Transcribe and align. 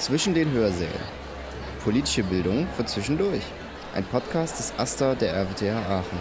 Zwischen 0.00 0.32
den 0.32 0.50
Hörsälen. 0.52 0.94
Politische 1.84 2.22
Bildung 2.22 2.66
für 2.68 2.86
zwischendurch. 2.86 3.42
Ein 3.94 4.02
Podcast 4.04 4.58
des 4.58 4.78
AStA 4.78 5.14
der 5.14 5.34
RWTH 5.34 5.76
Aachen. 5.76 6.18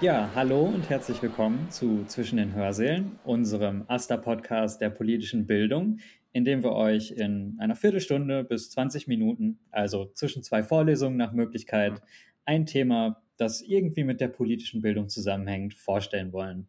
Ja, 0.00 0.28
hallo 0.34 0.62
und 0.62 0.90
herzlich 0.90 1.22
willkommen 1.22 1.70
zu 1.70 2.04
Zwischen 2.08 2.38
den 2.38 2.54
Hörsälen, 2.54 3.20
unserem 3.22 3.84
AStA-Podcast 3.86 4.80
der 4.80 4.90
politischen 4.90 5.46
Bildung, 5.46 6.00
in 6.32 6.44
dem 6.44 6.64
wir 6.64 6.72
euch 6.72 7.12
in 7.12 7.56
einer 7.60 7.76
Viertelstunde 7.76 8.42
bis 8.42 8.72
20 8.72 9.06
Minuten, 9.06 9.60
also 9.70 10.06
zwischen 10.06 10.42
zwei 10.42 10.64
Vorlesungen 10.64 11.16
nach 11.16 11.32
Möglichkeit, 11.32 12.02
ein 12.44 12.66
Thema, 12.66 13.22
das 13.36 13.62
irgendwie 13.62 14.02
mit 14.02 14.20
der 14.20 14.28
politischen 14.28 14.82
Bildung 14.82 15.08
zusammenhängt, 15.08 15.74
vorstellen 15.74 16.32
wollen. 16.32 16.66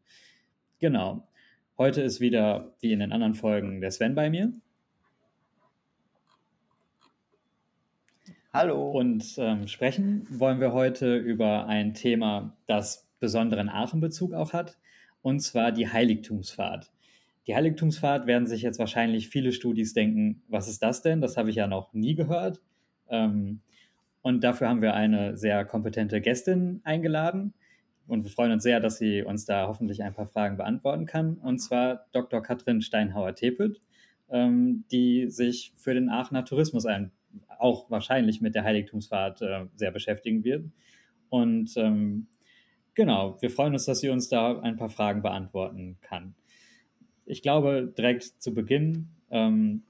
Genau. 0.77 1.27
Heute 1.79 2.01
ist 2.01 2.19
wieder, 2.19 2.73
wie 2.79 2.91
in 2.91 3.01
den 3.01 3.11
anderen 3.11 3.35
Folgen, 3.35 3.81
der 3.81 3.91
Sven 3.91 4.15
bei 4.15 4.31
mir. 4.31 4.51
Hallo. 8.51 8.89
Und 8.89 9.35
ähm, 9.37 9.67
sprechen 9.67 10.25
wollen 10.31 10.59
wir 10.59 10.73
heute 10.73 11.17
über 11.17 11.67
ein 11.67 11.93
Thema, 11.93 12.57
das 12.65 13.07
besonderen 13.19 13.69
Aachenbezug 13.69 14.33
auch 14.33 14.53
hat, 14.53 14.79
und 15.21 15.41
zwar 15.41 15.71
die 15.71 15.87
Heiligtumsfahrt. 15.87 16.91
Die 17.45 17.55
Heiligtumsfahrt 17.55 18.25
werden 18.25 18.47
sich 18.47 18.63
jetzt 18.63 18.79
wahrscheinlich 18.79 19.29
viele 19.29 19.51
Studis 19.51 19.93
denken, 19.93 20.41
was 20.47 20.67
ist 20.67 20.81
das 20.81 21.03
denn? 21.03 21.21
Das 21.21 21.37
habe 21.37 21.51
ich 21.51 21.57
ja 21.57 21.67
noch 21.67 21.93
nie 21.93 22.15
gehört. 22.15 22.59
Ähm, 23.07 23.61
und 24.23 24.43
dafür 24.43 24.67
haben 24.67 24.81
wir 24.81 24.95
eine 24.95 25.37
sehr 25.37 25.63
kompetente 25.63 26.21
Gästin 26.21 26.81
eingeladen. 26.83 27.53
Und 28.07 28.23
wir 28.23 28.31
freuen 28.31 28.53
uns 28.53 28.63
sehr, 28.63 28.79
dass 28.79 28.97
sie 28.97 29.21
uns 29.23 29.45
da 29.45 29.67
hoffentlich 29.67 30.01
ein 30.01 30.13
paar 30.13 30.27
Fragen 30.27 30.57
beantworten 30.57 31.05
kann. 31.05 31.35
Und 31.35 31.59
zwar 31.59 32.05
Dr. 32.13 32.41
Katrin 32.41 32.81
Steinhauer-Tepet, 32.81 33.81
ähm, 34.29 34.85
die 34.91 35.29
sich 35.29 35.73
für 35.75 35.93
den 35.93 36.09
Aachener 36.09 36.45
Tourismus 36.45 36.85
ein, 36.85 37.11
auch 37.59 37.89
wahrscheinlich 37.89 38.41
mit 38.41 38.55
der 38.55 38.63
Heiligtumsfahrt 38.63 39.41
äh, 39.41 39.65
sehr 39.75 39.91
beschäftigen 39.91 40.43
wird. 40.43 40.65
Und 41.29 41.75
ähm, 41.75 42.27
genau, 42.93 43.37
wir 43.41 43.49
freuen 43.49 43.73
uns, 43.73 43.85
dass 43.85 43.99
sie 43.99 44.09
uns 44.09 44.29
da 44.29 44.59
ein 44.59 44.77
paar 44.77 44.89
Fragen 44.89 45.21
beantworten 45.21 45.97
kann. 46.01 46.35
Ich 47.25 47.41
glaube, 47.41 47.93
direkt 47.97 48.23
zu 48.23 48.53
Beginn 48.53 49.09
ähm, 49.29 49.83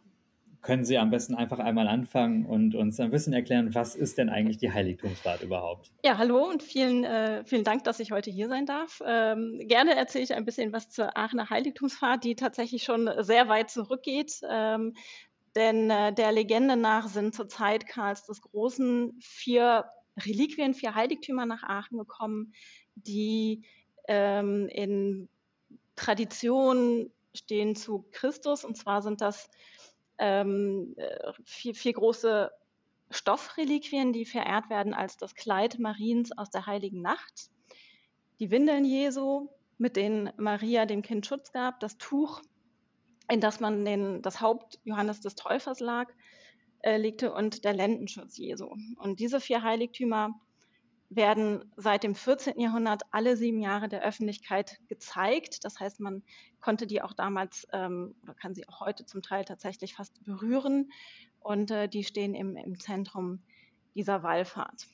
können 0.68 0.84
Sie 0.84 0.98
am 0.98 1.12
besten 1.12 1.34
einfach 1.34 1.60
einmal 1.60 1.88
anfangen 1.88 2.46
und 2.46 2.76
uns 2.76 3.00
ein 3.00 3.10
bisschen 3.10 3.32
erklären, 3.32 3.74
was 3.74 3.96
ist 3.96 4.18
denn 4.18 4.28
eigentlich 4.28 4.58
die 4.58 4.70
Heiligtumsfahrt 4.70 5.42
überhaupt? 5.42 5.94
Ja, 6.04 6.18
hallo 6.18 6.44
und 6.44 6.62
vielen, 6.62 7.06
äh, 7.06 7.46
vielen 7.46 7.64
Dank, 7.64 7.86
dass 7.86 8.02
ich 8.02 8.12
heute 8.12 8.32
hier 8.32 8.50
sein 8.50 8.66
darf. 8.66 9.02
Ähm, 9.06 9.62
gerne 9.64 9.96
erzähle 9.96 10.26
ich 10.26 10.34
ein 10.34 10.44
bisschen 10.44 10.74
was 10.74 10.90
zur 10.90 11.18
Aachener 11.18 11.50
Heiligtumsfahrt, 11.50 12.26
die 12.26 12.36
tatsächlich 12.36 12.84
schon 12.84 13.10
sehr 13.20 13.48
weit 13.48 13.70
zurückgeht. 13.70 14.42
Ähm, 14.50 14.94
denn 15.56 15.90
äh, 15.90 16.12
der 16.12 16.34
Legende 16.34 16.76
nach 16.76 17.08
sind 17.08 17.34
zur 17.34 17.48
Zeit 17.48 17.88
Karls 17.88 18.26
des 18.26 18.42
Großen 18.42 19.18
vier 19.22 19.86
Reliquien, 20.20 20.74
vier 20.74 20.96
Heiligtümer 20.96 21.46
nach 21.46 21.64
Aachen 21.64 21.98
gekommen, 21.98 22.52
die 22.96 23.64
ähm, 24.10 24.68
in 24.68 25.30
Tradition 25.96 27.10
stehen 27.34 27.78
zu 27.78 28.06
Christus. 28.12 28.66
Und 28.66 28.76
zwar 28.76 29.02
sind 29.02 29.22
das 29.22 29.50
ähm, 30.20 30.94
äh, 30.98 31.32
vier, 31.46 31.76
vier 31.76 31.94
große 31.94 32.52
Stoffreliquien, 33.10 34.14
die 34.14 34.26
verehrt 34.26 34.70
werden 34.70 34.94
als 34.94 35.18
das 35.18 35.36
Kleid 35.36 35.80
Mariens 35.80 36.38
aus 36.38 36.50
der 36.50 36.66
Heiligen 36.66 37.02
Nacht, 37.02 37.50
die 38.40 38.52
Windeln 38.52 38.86
Jesu, 38.86 39.50
mit 39.78 39.96
denen 39.96 40.32
Maria 40.38 40.86
dem 40.86 41.02
Kind 41.02 41.26
Schutz 41.26 41.52
gab, 41.52 41.80
das 41.80 41.98
Tuch, 41.98 42.42
in 43.30 43.42
das 43.42 43.60
man 43.60 43.86
den, 43.86 44.22
das 44.22 44.42
Haupt 44.42 44.80
Johannes 44.84 45.22
des 45.22 45.36
Täufers 45.36 45.80
lag, 45.80 46.08
äh, 46.82 46.98
legte 46.98 47.34
und 47.34 47.64
der 47.64 47.74
Lendenschutz 47.74 48.38
Jesu. 48.38 48.74
Und 48.98 49.20
diese 49.20 49.40
vier 49.40 49.64
Heiligtümer 49.64 50.40
werden 51.10 51.72
seit 51.78 52.04
dem 52.04 52.16
14. 52.16 52.60
Jahrhundert 52.60 53.04
alle 53.12 53.38
sieben 53.38 53.62
Jahre 53.62 53.88
der 53.88 54.04
Öffentlichkeit 54.04 54.80
gezeigt. 54.88 55.64
Das 55.64 55.80
heißt, 55.80 56.00
man 56.00 56.24
konnte 56.60 56.86
die 56.86 57.02
auch 57.02 57.14
damals 57.14 57.68
ähm, 57.72 58.16
oder 58.24 58.34
kann 58.34 58.54
sie 58.54 58.68
auch 58.68 58.82
heute 58.82 59.06
zum 59.06 59.22
Teil 59.22 59.46
tatsächlich 59.46 59.96
fast 59.96 60.24
berühren. 60.26 60.92
Und 61.40 61.72
äh, 61.72 61.88
die 61.88 62.04
stehen 62.04 62.36
im, 62.36 62.58
im 62.58 62.80
Zentrum 62.80 63.40
dieser 63.96 64.22
Wallfahrt. 64.22 64.88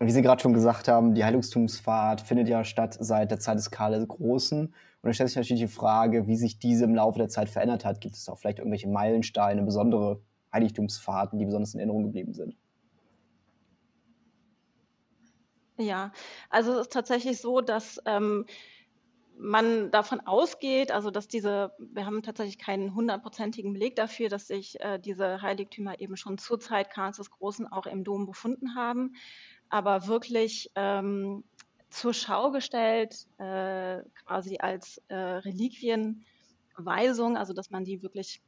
Wie 0.00 0.10
Sie 0.10 0.22
gerade 0.22 0.42
schon 0.42 0.54
gesagt 0.54 0.88
haben, 0.88 1.14
die 1.14 1.24
Heiligtumsfahrt 1.24 2.20
findet 2.20 2.48
ja 2.48 2.64
statt 2.64 2.96
seit 2.98 3.30
der 3.30 3.38
Zeit 3.38 3.58
des 3.58 3.70
Karl 3.70 3.92
des 3.92 4.08
Großen. 4.08 4.66
Und 4.66 4.74
da 5.02 5.12
stellt 5.12 5.30
sich 5.30 5.36
natürlich 5.36 5.62
die 5.62 5.68
Frage, 5.68 6.26
wie 6.26 6.36
sich 6.36 6.58
diese 6.58 6.84
im 6.84 6.94
Laufe 6.94 7.18
der 7.18 7.28
Zeit 7.28 7.48
verändert 7.48 7.84
hat. 7.84 8.00
Gibt 8.00 8.16
es 8.16 8.28
auch 8.28 8.38
vielleicht 8.38 8.58
irgendwelche 8.58 8.88
Meilensteine, 8.88 9.62
besondere 9.62 10.20
Heiligtumsfahrten, 10.52 11.38
die 11.38 11.44
besonders 11.44 11.74
in 11.74 11.80
Erinnerung 11.80 12.04
geblieben 12.04 12.34
sind? 12.34 12.56
Ja, 15.76 16.12
also 16.50 16.72
es 16.72 16.82
ist 16.82 16.92
tatsächlich 16.92 17.40
so, 17.40 17.60
dass 17.60 18.00
ähm, 18.06 18.46
man 19.36 19.90
davon 19.90 20.20
ausgeht, 20.20 20.92
also 20.92 21.10
dass 21.10 21.26
diese, 21.26 21.72
wir 21.78 22.06
haben 22.06 22.22
tatsächlich 22.22 22.58
keinen 22.58 22.94
hundertprozentigen 22.94 23.72
Beleg 23.72 23.96
dafür, 23.96 24.28
dass 24.28 24.46
sich 24.46 24.80
äh, 24.80 24.98
diese 24.98 25.42
Heiligtümer 25.42 26.00
eben 26.00 26.16
schon 26.16 26.38
zur 26.38 26.60
Zeit 26.60 26.90
Karls 26.90 27.16
des 27.16 27.30
Großen 27.30 27.66
auch 27.66 27.86
im 27.86 28.04
Dom 28.04 28.26
befunden 28.26 28.76
haben, 28.76 29.16
aber 29.68 30.06
wirklich 30.06 30.70
ähm, 30.76 31.42
zur 31.90 32.14
Schau 32.14 32.52
gestellt, 32.52 33.26
äh, 33.38 34.02
quasi 34.24 34.58
als 34.58 35.02
äh, 35.08 35.16
Reliquienweisung, 35.16 37.36
also 37.36 37.52
dass 37.52 37.70
man 37.70 37.84
die 37.84 38.02
wirklich 38.02 38.40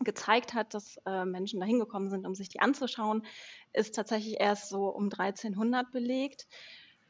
gezeigt 0.00 0.54
hat, 0.54 0.74
dass 0.74 0.98
äh, 1.06 1.24
Menschen 1.24 1.60
dahin 1.60 1.78
gekommen 1.78 2.10
sind, 2.10 2.26
um 2.26 2.34
sich 2.34 2.48
die 2.48 2.60
anzuschauen, 2.60 3.24
ist 3.72 3.94
tatsächlich 3.94 4.40
erst 4.40 4.68
so 4.68 4.88
um 4.88 5.04
1300 5.04 5.90
belegt. 5.92 6.46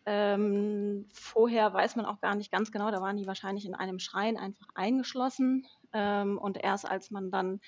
Ähm, 0.06 1.08
vorher 1.12 1.72
weiß 1.72 1.96
man 1.96 2.06
auch 2.06 2.20
gar 2.20 2.34
nicht 2.34 2.50
ganz 2.50 2.72
genau, 2.72 2.90
da 2.90 3.00
waren 3.00 3.16
die 3.16 3.26
wahrscheinlich 3.26 3.66
in 3.66 3.74
einem 3.74 3.98
Schrein 3.98 4.36
einfach 4.36 4.66
eingeschlossen. 4.74 5.66
Ähm, 5.92 6.38
und 6.38 6.56
erst 6.56 6.88
als 6.88 7.10
man 7.10 7.30
dann 7.30 7.60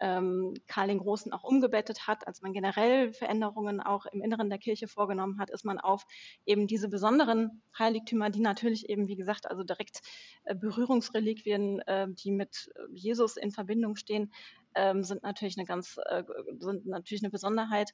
ähm, 0.00 0.54
Karl 0.66 0.88
den 0.88 0.98
Großen 0.98 1.32
auch 1.32 1.44
umgebettet 1.44 2.06
hat, 2.06 2.26
als 2.26 2.42
man 2.42 2.52
generell 2.52 3.12
Veränderungen 3.12 3.80
auch 3.80 4.06
im 4.06 4.22
Inneren 4.22 4.48
der 4.50 4.58
Kirche 4.58 4.88
vorgenommen 4.88 5.38
hat, 5.38 5.50
ist 5.50 5.64
man 5.64 5.78
auf 5.78 6.06
eben 6.46 6.66
diese 6.66 6.88
besonderen 6.88 7.62
Heiligtümer, 7.78 8.30
die 8.30 8.40
natürlich 8.40 8.88
eben, 8.88 9.08
wie 9.08 9.16
gesagt, 9.16 9.48
also 9.48 9.62
direkt 9.62 10.00
äh, 10.44 10.54
Berührungsreliquien, 10.54 11.80
äh, 11.80 12.08
die 12.10 12.32
mit 12.32 12.72
äh, 12.74 12.80
Jesus 12.92 13.36
in 13.36 13.52
Verbindung 13.52 13.96
stehen, 13.96 14.32
ähm, 14.74 15.02
sind 15.02 15.22
natürlich 15.22 15.56
eine 15.58 15.66
ganz, 15.66 15.98
äh, 16.06 16.24
sind 16.58 16.86
natürlich 16.86 17.22
eine 17.22 17.30
Besonderheit. 17.30 17.92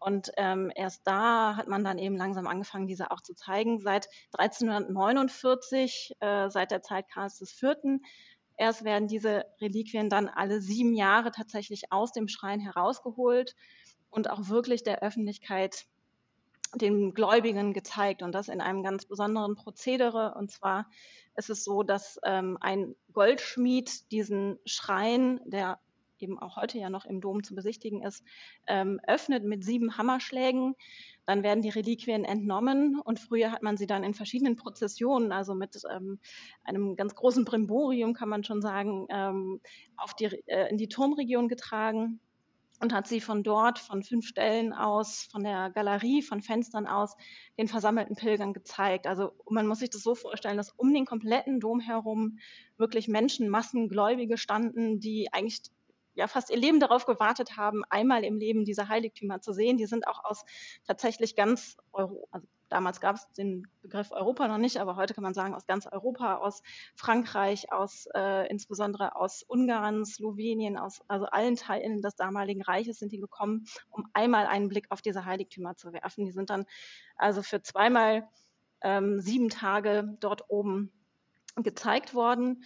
Und 0.00 0.32
ähm, 0.36 0.70
erst 0.74 1.06
da 1.06 1.56
hat 1.56 1.68
man 1.68 1.84
dann 1.84 1.98
eben 1.98 2.16
langsam 2.16 2.46
angefangen, 2.46 2.86
diese 2.86 3.10
auch 3.10 3.20
zu 3.20 3.34
zeigen. 3.34 3.78
Seit 3.78 4.08
1349, 4.36 6.16
äh, 6.20 6.50
seit 6.50 6.70
der 6.70 6.82
Zeit 6.82 7.08
Karls 7.08 7.40
IV., 7.40 8.00
erst 8.56 8.84
werden 8.84 9.08
diese 9.08 9.44
Reliquien 9.60 10.08
dann 10.08 10.28
alle 10.28 10.60
sieben 10.60 10.94
Jahre 10.94 11.30
tatsächlich 11.30 11.90
aus 11.90 12.12
dem 12.12 12.28
Schrein 12.28 12.60
herausgeholt 12.60 13.54
und 14.10 14.30
auch 14.30 14.48
wirklich 14.48 14.82
der 14.82 15.02
Öffentlichkeit 15.02 15.86
den 16.74 17.14
Gläubigen 17.14 17.72
gezeigt 17.72 18.22
und 18.22 18.32
das 18.32 18.48
in 18.48 18.60
einem 18.60 18.82
ganz 18.82 19.06
besonderen 19.06 19.54
Prozedere. 19.54 20.34
Und 20.34 20.50
zwar 20.50 20.86
ist 21.36 21.50
es 21.50 21.64
so, 21.64 21.82
dass 21.82 22.18
ähm, 22.24 22.58
ein 22.60 22.94
Goldschmied 23.12 24.10
diesen 24.12 24.58
Schrein, 24.64 25.40
der 25.44 25.78
eben 26.18 26.38
auch 26.38 26.56
heute 26.56 26.78
ja 26.78 26.90
noch 26.90 27.04
im 27.04 27.20
Dom 27.20 27.42
zu 27.42 27.54
besichtigen 27.54 28.02
ist, 28.02 28.24
ähm, 28.66 29.00
öffnet 29.06 29.44
mit 29.44 29.64
sieben 29.64 29.96
Hammerschlägen. 29.96 30.74
Dann 31.26 31.42
werden 31.42 31.62
die 31.62 31.70
Reliquien 31.70 32.24
entnommen 32.24 33.00
und 33.00 33.18
früher 33.18 33.50
hat 33.50 33.62
man 33.62 33.76
sie 33.76 33.86
dann 33.86 34.04
in 34.04 34.14
verschiedenen 34.14 34.56
Prozessionen, 34.56 35.32
also 35.32 35.54
mit 35.54 35.80
ähm, 35.90 36.18
einem 36.64 36.96
ganz 36.96 37.14
großen 37.14 37.44
Brimborium, 37.44 38.14
kann 38.14 38.28
man 38.28 38.44
schon 38.44 38.60
sagen, 38.60 39.06
ähm, 39.10 39.60
auf 39.96 40.14
die, 40.14 40.26
äh, 40.46 40.70
in 40.70 40.76
die 40.76 40.88
Turmregion 40.88 41.48
getragen 41.48 42.20
und 42.80 42.92
hat 42.92 43.06
sie 43.06 43.20
von 43.20 43.42
dort, 43.42 43.78
von 43.78 44.02
fünf 44.02 44.26
Stellen 44.26 44.72
aus, 44.72 45.28
von 45.30 45.42
der 45.42 45.70
Galerie, 45.70 46.22
von 46.22 46.42
Fenstern 46.42 46.86
aus, 46.86 47.16
den 47.58 47.68
versammelten 47.68 48.16
Pilgern 48.16 48.52
gezeigt. 48.52 49.06
Also 49.06 49.32
man 49.48 49.66
muss 49.66 49.78
sich 49.78 49.90
das 49.90 50.02
so 50.02 50.14
vorstellen, 50.14 50.56
dass 50.56 50.72
um 50.72 50.92
den 50.92 51.06
kompletten 51.06 51.60
Dom 51.60 51.80
herum 51.80 52.38
wirklich 52.76 53.08
Menschenmassen, 53.08 53.88
Gläubige 53.88 54.36
standen, 54.36 55.00
die 55.00 55.32
eigentlich 55.32 55.62
ja 56.14 56.26
fast 56.28 56.50
ihr 56.50 56.56
Leben 56.56 56.80
darauf 56.80 57.06
gewartet 57.06 57.56
haben, 57.56 57.84
einmal 57.90 58.24
im 58.24 58.38
Leben 58.38 58.64
diese 58.64 58.88
Heiligtümer 58.88 59.40
zu 59.40 59.52
sehen. 59.52 59.76
Die 59.76 59.86
sind 59.86 60.06
auch 60.06 60.24
aus 60.24 60.44
tatsächlich 60.86 61.36
ganz 61.36 61.76
Euro, 61.92 62.28
also 62.30 62.46
damals 62.68 63.00
gab 63.00 63.16
es 63.16 63.30
den 63.32 63.68
Begriff 63.82 64.10
Europa 64.10 64.48
noch 64.48 64.58
nicht, 64.58 64.78
aber 64.78 64.96
heute 64.96 65.14
kann 65.14 65.22
man 65.22 65.34
sagen 65.34 65.54
aus 65.54 65.66
ganz 65.66 65.86
Europa, 65.86 66.36
aus 66.36 66.62
Frankreich, 66.96 67.72
aus 67.72 68.06
äh, 68.14 68.48
insbesondere 68.48 69.16
aus 69.16 69.42
Ungarn, 69.42 70.04
Slowenien, 70.04 70.76
aus 70.76 71.00
also 71.08 71.26
allen 71.26 71.56
Teilen 71.56 72.02
des 72.02 72.16
damaligen 72.16 72.62
Reiches 72.62 72.98
sind 72.98 73.12
die 73.12 73.20
gekommen, 73.20 73.66
um 73.90 74.06
einmal 74.12 74.46
einen 74.46 74.68
Blick 74.68 74.86
auf 74.90 75.02
diese 75.02 75.24
Heiligtümer 75.24 75.76
zu 75.76 75.92
werfen. 75.92 76.24
Die 76.24 76.32
sind 76.32 76.50
dann 76.50 76.66
also 77.16 77.42
für 77.42 77.62
zweimal 77.62 78.28
ähm, 78.82 79.20
sieben 79.20 79.50
Tage 79.50 80.16
dort 80.20 80.50
oben 80.50 80.92
gezeigt 81.56 82.14
worden 82.14 82.64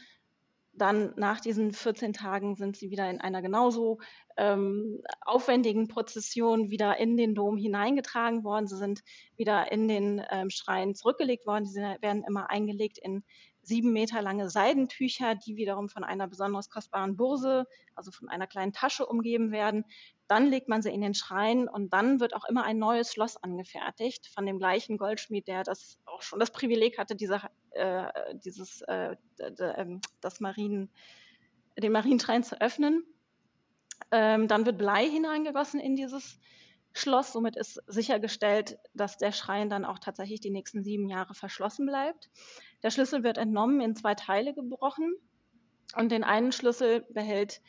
dann 0.79 1.13
nach 1.17 1.41
diesen 1.41 1.73
14 1.73 2.13
Tagen 2.13 2.57
sind 2.57 2.77
sie 2.77 2.91
wieder 2.91 3.11
in 3.11 3.21
einer 3.21 3.43
genauso 3.43 3.99
ähm, 4.37 5.03
aufwendigen 5.21 5.89
Prozession 5.89 6.71
wieder 6.71 6.99
in 6.99 7.17
den 7.17 7.35
Dom 7.35 7.57
hineingetragen 7.57 8.45
worden. 8.45 8.67
Sie 8.67 8.77
sind 8.77 9.03
wieder 9.37 9.71
in 9.71 9.89
den 9.89 10.23
ähm, 10.31 10.51
Schrein 10.51 10.95
zurückgelegt 10.95 11.47
worden. 11.47 11.67
Sie 11.67 11.81
werden 11.81 12.25
immer 12.27 12.51
eingelegt 12.51 12.99
in 12.99 13.25
sieben 13.69 13.93
Meter 13.93 14.23
lange 14.23 14.49
Seidentücher, 14.49 15.35
die 15.35 15.57
wiederum 15.57 15.89
von 15.89 16.03
einer 16.03 16.27
besonders 16.27 16.71
kostbaren 16.71 17.17
Burse, 17.17 17.67
also 17.95 18.11
von 18.11 18.29
einer 18.29 18.47
kleinen 18.47 18.73
Tasche 18.73 19.07
umgeben 19.07 19.53
werden. 19.53 19.85
Dann 20.27 20.47
legt 20.47 20.69
man 20.69 20.83
sie 20.83 20.91
in 20.91 21.03
den 21.03 21.15
Schrein 21.15 21.69
und 21.69 21.93
dann 21.93 22.19
wird 22.19 22.35
auch 22.35 22.45
immer 22.49 22.65
ein 22.65 22.79
neues 22.79 23.13
Schloss 23.13 23.37
angefertigt 23.37 24.27
von 24.35 24.47
dem 24.47 24.59
gleichen 24.59 24.97
Goldschmied, 24.97 25.47
der 25.47 25.63
das 25.63 25.99
auch 26.07 26.23
schon 26.23 26.41
das 26.41 26.51
Privileg 26.51 26.99
hatte, 26.99 27.15
diese, 27.15 27.41
äh, 27.71 28.07
dieses, 28.45 28.83
äh, 28.83 29.17
ähm, 29.39 30.01
das 30.21 30.41
Marien, 30.41 30.91
den 31.77 31.93
Marienschrein 31.93 32.43
zu 32.43 32.61
öffnen. 32.61 33.05
Ähm, 34.11 34.49
dann 34.49 34.65
wird 34.65 34.79
Blei 34.79 35.07
hineingegossen 35.07 35.81
in 35.81 35.95
dieses 35.95 36.39
Schloss. 36.93 37.33
Somit 37.33 37.57
ist 37.57 37.83
sichergestellt, 37.87 38.79
dass 38.95 39.19
der 39.19 39.33
Schrein 39.33 39.69
dann 39.71 39.85
auch 39.85 39.99
tatsächlich 39.99 40.41
die 40.41 40.51
nächsten 40.51 40.83
sieben 40.83 41.09
Jahre 41.09 41.35
verschlossen 41.35 41.87
bleibt. 41.87 42.31
Der 42.83 42.91
Schlüssel 42.91 43.23
wird 43.23 43.39
entnommen, 43.39 43.81
in 43.81 43.97
zwei 43.97 44.15
Teile 44.15 44.55
gebrochen 44.55 45.15
und 45.97 46.13
den 46.13 46.25
einen 46.25 46.53
Schlüssel 46.53 47.07
behält 47.11 47.61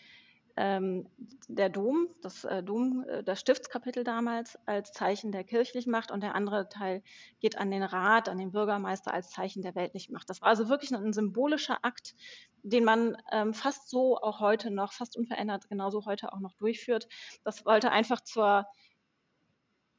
ähm, 0.59 1.07
der 1.47 1.69
Dom, 1.69 2.09
das 2.21 2.43
äh, 2.43 2.61
Dom, 2.61 3.05
äh, 3.07 3.23
das 3.23 3.39
Stiftskapitel 3.39 4.03
damals 4.03 4.59
als 4.65 4.91
Zeichen 4.91 5.31
der 5.31 5.45
kirchlichen 5.45 5.89
Macht 5.89 6.11
und 6.11 6.21
der 6.21 6.35
andere 6.35 6.67
Teil 6.67 7.01
geht 7.39 7.57
an 7.57 7.71
den 7.71 7.81
Rat, 7.81 8.27
an 8.27 8.37
den 8.37 8.51
Bürgermeister 8.51 9.13
als 9.13 9.29
Zeichen 9.29 9.61
der 9.61 9.75
weltlichen 9.75 10.13
Macht. 10.13 10.29
Das 10.29 10.41
war 10.41 10.49
also 10.49 10.67
wirklich 10.67 10.91
ein 10.91 11.13
symbolischer 11.13 11.77
Akt, 11.83 12.13
den 12.61 12.83
man 12.83 13.15
ähm, 13.31 13.53
fast 13.53 13.89
so 13.89 14.17
auch 14.17 14.41
heute 14.41 14.69
noch, 14.69 14.91
fast 14.91 15.15
unverändert 15.15 15.69
genauso 15.69 16.05
heute 16.05 16.33
auch 16.33 16.41
noch 16.41 16.55
durchführt. 16.55 17.07
Das 17.45 17.65
wollte 17.65 17.91
einfach 17.91 18.19
zur 18.19 18.67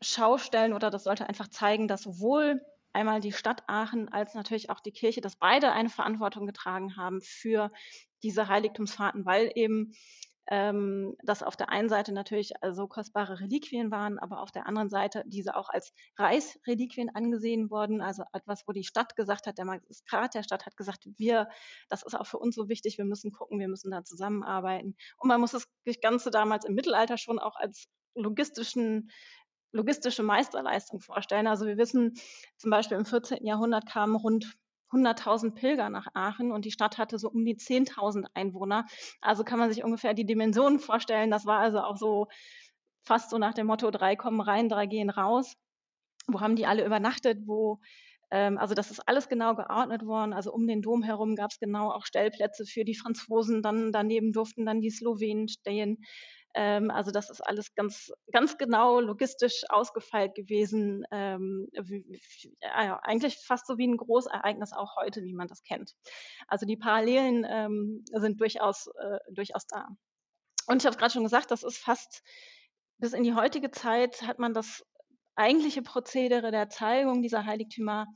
Schaustellen 0.03 0.75
oder 0.75 0.91
das 0.91 1.05
sollte 1.05 1.27
einfach 1.27 1.49
zeigen, 1.49 1.89
dass 1.89 2.03
sowohl 2.03 2.61
einmal 2.93 3.21
die 3.21 3.33
Stadt 3.33 3.63
Aachen 3.67 4.09
als 4.09 4.35
natürlich 4.35 4.71
auch 4.71 4.81
die 4.81 4.93
Kirche, 4.93 5.21
dass 5.21 5.37
beide 5.37 5.73
eine 5.73 5.89
Verantwortung 5.89 6.47
getragen 6.47 6.97
haben 6.97 7.21
für 7.23 7.71
diese 8.23 8.49
Heiligtumsfahrten, 8.49 9.25
weil 9.25 9.51
eben 9.55 9.93
ähm, 10.51 11.17
das 11.23 11.43
auf 11.45 11.57
der 11.57 11.69
einen 11.69 11.89
Seite 11.89 12.13
natürlich 12.13 12.53
so 12.73 12.89
kostbare 12.89 13.39
Reliquien 13.41 13.91
waren, 13.93 14.19
aber 14.19 14.41
auf 14.41 14.51
der 14.51 14.67
anderen 14.67 14.91
Seite 14.91 15.23
diese 15.27 15.57
auch 15.57 15.69
als 15.69 15.93
Reichsreliquien 16.19 17.09
angesehen 17.15 17.71
wurden. 17.71 18.01
Also 18.01 18.25
etwas, 18.33 18.65
wo 18.67 18.73
die 18.73 18.85
Stadt 18.85 19.15
gesagt 19.15 19.47
hat, 19.47 19.59
der 19.59 19.65
Magistrat 19.65 20.35
der 20.35 20.43
Stadt 20.43 20.67
hat 20.67 20.77
gesagt, 20.77 21.07
wir, 21.17 21.49
das 21.89 22.03
ist 22.03 22.15
auch 22.15 22.27
für 22.27 22.39
uns 22.39 22.57
so 22.57 22.69
wichtig, 22.69 22.99
wir 22.99 23.05
müssen 23.05 23.31
gucken, 23.31 23.61
wir 23.61 23.69
müssen 23.69 23.93
da 23.93 24.03
zusammenarbeiten. 24.05 24.97
Und 25.19 25.29
man 25.29 25.41
muss 25.41 25.53
das 25.53 25.67
Ganze 26.03 26.31
damals 26.31 26.65
im 26.65 26.75
Mittelalter 26.75 27.17
schon 27.17 27.39
auch 27.39 27.55
als 27.55 27.87
logistischen 28.17 29.11
logistische 29.73 30.23
Meisterleistung 30.23 31.01
vorstellen. 31.01 31.47
Also 31.47 31.67
wir 31.67 31.77
wissen 31.77 32.15
zum 32.57 32.71
Beispiel 32.71 32.97
im 32.97 33.05
14. 33.05 33.45
Jahrhundert 33.47 33.87
kamen 33.87 34.17
rund 34.17 34.57
100.000 34.93 35.55
Pilger 35.55 35.89
nach 35.89 36.09
Aachen 36.15 36.51
und 36.51 36.65
die 36.65 36.73
Stadt 36.73 36.99
hatte 36.99 37.19
so 37.19 37.31
um 37.31 37.45
die 37.45 37.57
10.000 37.57 38.27
Einwohner. 38.35 38.87
Also 39.21 39.45
kann 39.45 39.59
man 39.59 39.73
sich 39.73 39.85
ungefähr 39.85 40.15
die 40.15 40.27
Dimensionen 40.27 40.81
vorstellen. 40.81 41.31
Das 41.31 41.47
war 41.47 41.59
also 41.61 41.81
auch 41.81 41.97
so 41.97 42.27
fast 43.03 43.31
so 43.31 43.39
nach 43.39 43.55
dem 43.55 43.67
Motto, 43.67 43.91
drei 43.91 44.17
kommen 44.17 44.41
rein, 44.41 44.69
drei 44.69 44.87
gehen 44.87 45.11
raus. 45.11 45.55
Wo 46.27 46.41
haben 46.41 46.57
die 46.57 46.67
alle 46.67 46.85
übernachtet? 46.85 47.39
Wo 47.47 47.79
ähm, 48.31 48.59
also 48.59 48.75
das 48.75 48.91
ist 48.91 49.01
alles 49.09 49.29
genau 49.29 49.55
geordnet 49.55 50.05
worden. 50.07 50.33
Also 50.33 50.53
um 50.53 50.67
den 50.67 50.83
Dom 50.83 51.03
herum 51.03 51.37
gab 51.37 51.51
es 51.51 51.59
genau 51.59 51.91
auch 51.91 52.07
Stellplätze 52.07 52.65
für 52.65 52.85
die 52.85 52.95
Franzosen. 52.95 53.63
Dann 53.63 53.93
daneben 53.93 54.33
durften 54.33 54.67
dann 54.67 54.81
die 54.81 54.91
Slowenen 54.91 55.49
stehen. 55.49 55.99
Ähm, 56.55 56.91
also 56.91 57.11
das 57.11 57.31
ist 57.31 57.41
alles 57.41 57.75
ganz, 57.75 58.13
ganz 58.33 58.59
genau 58.59 59.01
logistisch 59.01 59.63
ausgefeilt 59.69 60.35
gewesen. 60.35 61.05
Ähm, 61.11 61.69
wie, 61.73 62.21
ja, 62.61 62.99
eigentlich 63.03 63.39
fast 63.47 63.67
so 63.67 63.79
wie 63.79 63.87
ein 63.87 63.97
Großereignis 63.97 64.73
auch 64.73 64.97
heute, 64.97 65.23
wie 65.23 65.35
man 65.35 65.49
das 65.49 65.63
kennt. 65.63 65.95
Also 66.49 66.67
die 66.67 66.77
Parallelen 66.77 67.47
ähm, 67.49 68.05
sind 68.13 68.41
durchaus, 68.41 68.89
äh, 68.99 69.19
durchaus 69.33 69.67
da. 69.67 69.89
Und 70.67 70.83
ich 70.83 70.87
habe 70.87 70.97
gerade 70.97 71.13
schon 71.13 71.25
gesagt, 71.25 71.51
das 71.51 71.63
ist 71.63 71.79
fast 71.79 72.23
bis 72.99 73.13
in 73.15 73.25
die 73.25 73.35
heutige 73.35 73.71
Zeit 73.71 74.23
hat 74.23 74.39
man 74.39 74.53
das 74.53 74.85
eigentliche 75.35 75.83
Prozedere 75.83 76.51
der 76.51 76.69
Zeigung 76.69 77.23
dieser 77.23 77.47
Heiligtümer 77.47 78.07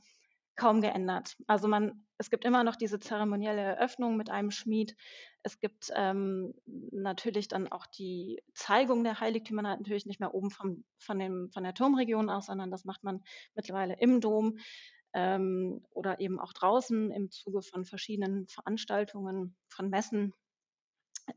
kaum 0.55 0.81
geändert. 0.81 1.35
Also 1.47 1.67
man, 1.67 2.05
es 2.17 2.29
gibt 2.29 2.45
immer 2.45 2.63
noch 2.63 2.75
diese 2.75 2.99
zeremonielle 2.99 3.61
Eröffnung 3.61 4.17
mit 4.17 4.29
einem 4.29 4.51
Schmied. 4.51 4.95
Es 5.43 5.59
gibt 5.59 5.91
ähm, 5.95 6.53
natürlich 6.65 7.47
dann 7.47 7.71
auch 7.71 7.85
die 7.85 8.41
Zeigung 8.53 9.03
der 9.03 9.19
Heiligtümer 9.19 9.61
natürlich 9.61 10.05
nicht 10.05 10.19
mehr 10.19 10.33
oben 10.33 10.49
vom, 10.49 10.85
von, 10.99 11.19
dem, 11.19 11.49
von 11.51 11.63
der 11.63 11.73
Turmregion 11.73 12.29
aus, 12.29 12.47
sondern 12.47 12.71
das 12.71 12.85
macht 12.85 13.03
man 13.03 13.23
mittlerweile 13.53 13.95
im 13.99 14.21
Dom 14.21 14.57
ähm, 15.13 15.85
oder 15.91 16.19
eben 16.19 16.39
auch 16.39 16.53
draußen 16.53 17.11
im 17.11 17.31
Zuge 17.31 17.61
von 17.61 17.85
verschiedenen 17.85 18.47
Veranstaltungen, 18.47 19.55
von 19.69 19.89
Messen. 19.89 20.33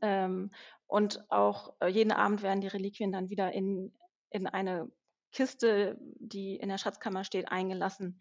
Ähm, 0.01 0.51
und 0.87 1.29
auch 1.29 1.73
äh, 1.79 1.87
jeden 1.87 2.11
Abend 2.11 2.41
werden 2.41 2.61
die 2.61 2.67
Reliquien 2.67 3.11
dann 3.11 3.29
wieder 3.29 3.51
in, 3.51 3.93
in 4.29 4.47
eine 4.47 4.89
Kiste, 5.31 5.97
die 5.99 6.55
in 6.55 6.69
der 6.69 6.77
Schatzkammer 6.77 7.23
steht, 7.23 7.51
eingelassen. 7.51 8.19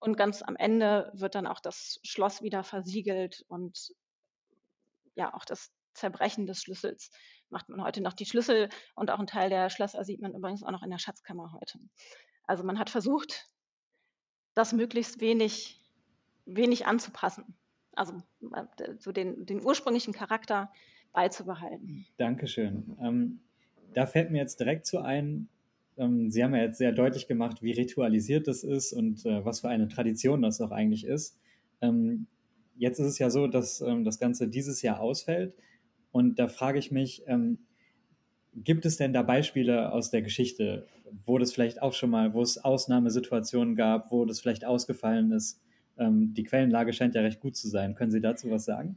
Und 0.00 0.16
ganz 0.16 0.42
am 0.42 0.56
Ende 0.56 1.10
wird 1.14 1.34
dann 1.34 1.46
auch 1.46 1.60
das 1.60 2.00
Schloss 2.02 2.42
wieder 2.42 2.64
versiegelt 2.64 3.44
und 3.48 3.92
ja, 5.14 5.32
auch 5.34 5.44
das 5.44 5.70
Zerbrechen 5.94 6.46
des 6.46 6.62
Schlüssels 6.62 7.10
macht 7.50 7.68
man 7.68 7.82
heute 7.82 8.00
noch. 8.00 8.14
Die 8.14 8.24
Schlüssel 8.24 8.68
und 8.94 9.10
auch 9.10 9.18
ein 9.18 9.26
Teil 9.26 9.50
der 9.50 9.70
Schlösser 9.70 10.04
sieht 10.04 10.22
man 10.22 10.34
übrigens 10.34 10.62
auch 10.62 10.70
noch 10.70 10.82
in 10.82 10.90
der 10.90 10.98
Schatzkammer 10.98 11.52
heute. 11.52 11.78
Also 12.46 12.64
man 12.64 12.78
hat 12.78 12.90
versucht, 12.90 13.46
das 14.54 14.72
möglichst 14.72 15.20
wenig, 15.20 15.84
wenig 16.46 16.86
anzupassen. 16.86 17.56
Also 17.92 18.14
äh, 18.52 18.94
so 18.98 19.12
den, 19.12 19.44
den 19.46 19.62
ursprünglichen 19.64 20.14
Charakter 20.14 20.72
beizubehalten. 21.12 22.06
Dankeschön. 22.16 22.96
Ähm, 23.00 23.40
da 23.94 24.06
fällt 24.06 24.30
mir 24.30 24.38
jetzt 24.38 24.60
direkt 24.60 24.86
zu 24.86 25.00
ein, 25.00 25.48
ähm, 25.96 26.30
Sie 26.30 26.42
haben 26.42 26.54
ja 26.54 26.62
jetzt 26.62 26.78
sehr 26.78 26.92
deutlich 26.92 27.26
gemacht, 27.26 27.62
wie 27.62 27.72
ritualisiert 27.72 28.48
das 28.48 28.64
ist 28.64 28.92
und 28.92 29.24
äh, 29.26 29.44
was 29.44 29.60
für 29.60 29.68
eine 29.68 29.88
Tradition 29.88 30.42
das 30.42 30.60
auch 30.60 30.70
eigentlich 30.70 31.04
ist. 31.04 31.38
Ähm, 31.80 32.26
jetzt 32.76 32.98
ist 32.98 33.06
es 33.06 33.18
ja 33.18 33.30
so, 33.30 33.46
dass 33.46 33.80
ähm, 33.80 34.04
das 34.04 34.18
Ganze 34.18 34.48
dieses 34.48 34.82
Jahr 34.82 35.00
ausfällt. 35.00 35.54
Und 36.12 36.38
da 36.38 36.48
frage 36.48 36.78
ich 36.78 36.90
mich, 36.90 37.22
ähm, 37.26 37.58
gibt 38.54 38.86
es 38.86 38.96
denn 38.96 39.12
da 39.12 39.22
Beispiele 39.22 39.92
aus 39.92 40.10
der 40.10 40.22
Geschichte, 40.22 40.86
wo 41.24 41.38
das 41.38 41.52
vielleicht 41.52 41.82
auch 41.82 41.92
schon 41.92 42.10
mal, 42.10 42.34
wo 42.34 42.42
es 42.42 42.58
Ausnahmesituationen 42.58 43.76
gab, 43.76 44.10
wo 44.10 44.24
das 44.24 44.40
vielleicht 44.40 44.64
ausgefallen 44.64 45.32
ist? 45.32 45.60
Ähm, 45.98 46.34
die 46.34 46.44
Quellenlage 46.44 46.92
scheint 46.92 47.14
ja 47.14 47.20
recht 47.20 47.40
gut 47.40 47.56
zu 47.56 47.68
sein. 47.68 47.94
Können 47.94 48.10
Sie 48.10 48.20
dazu 48.20 48.50
was 48.50 48.64
sagen? 48.64 48.96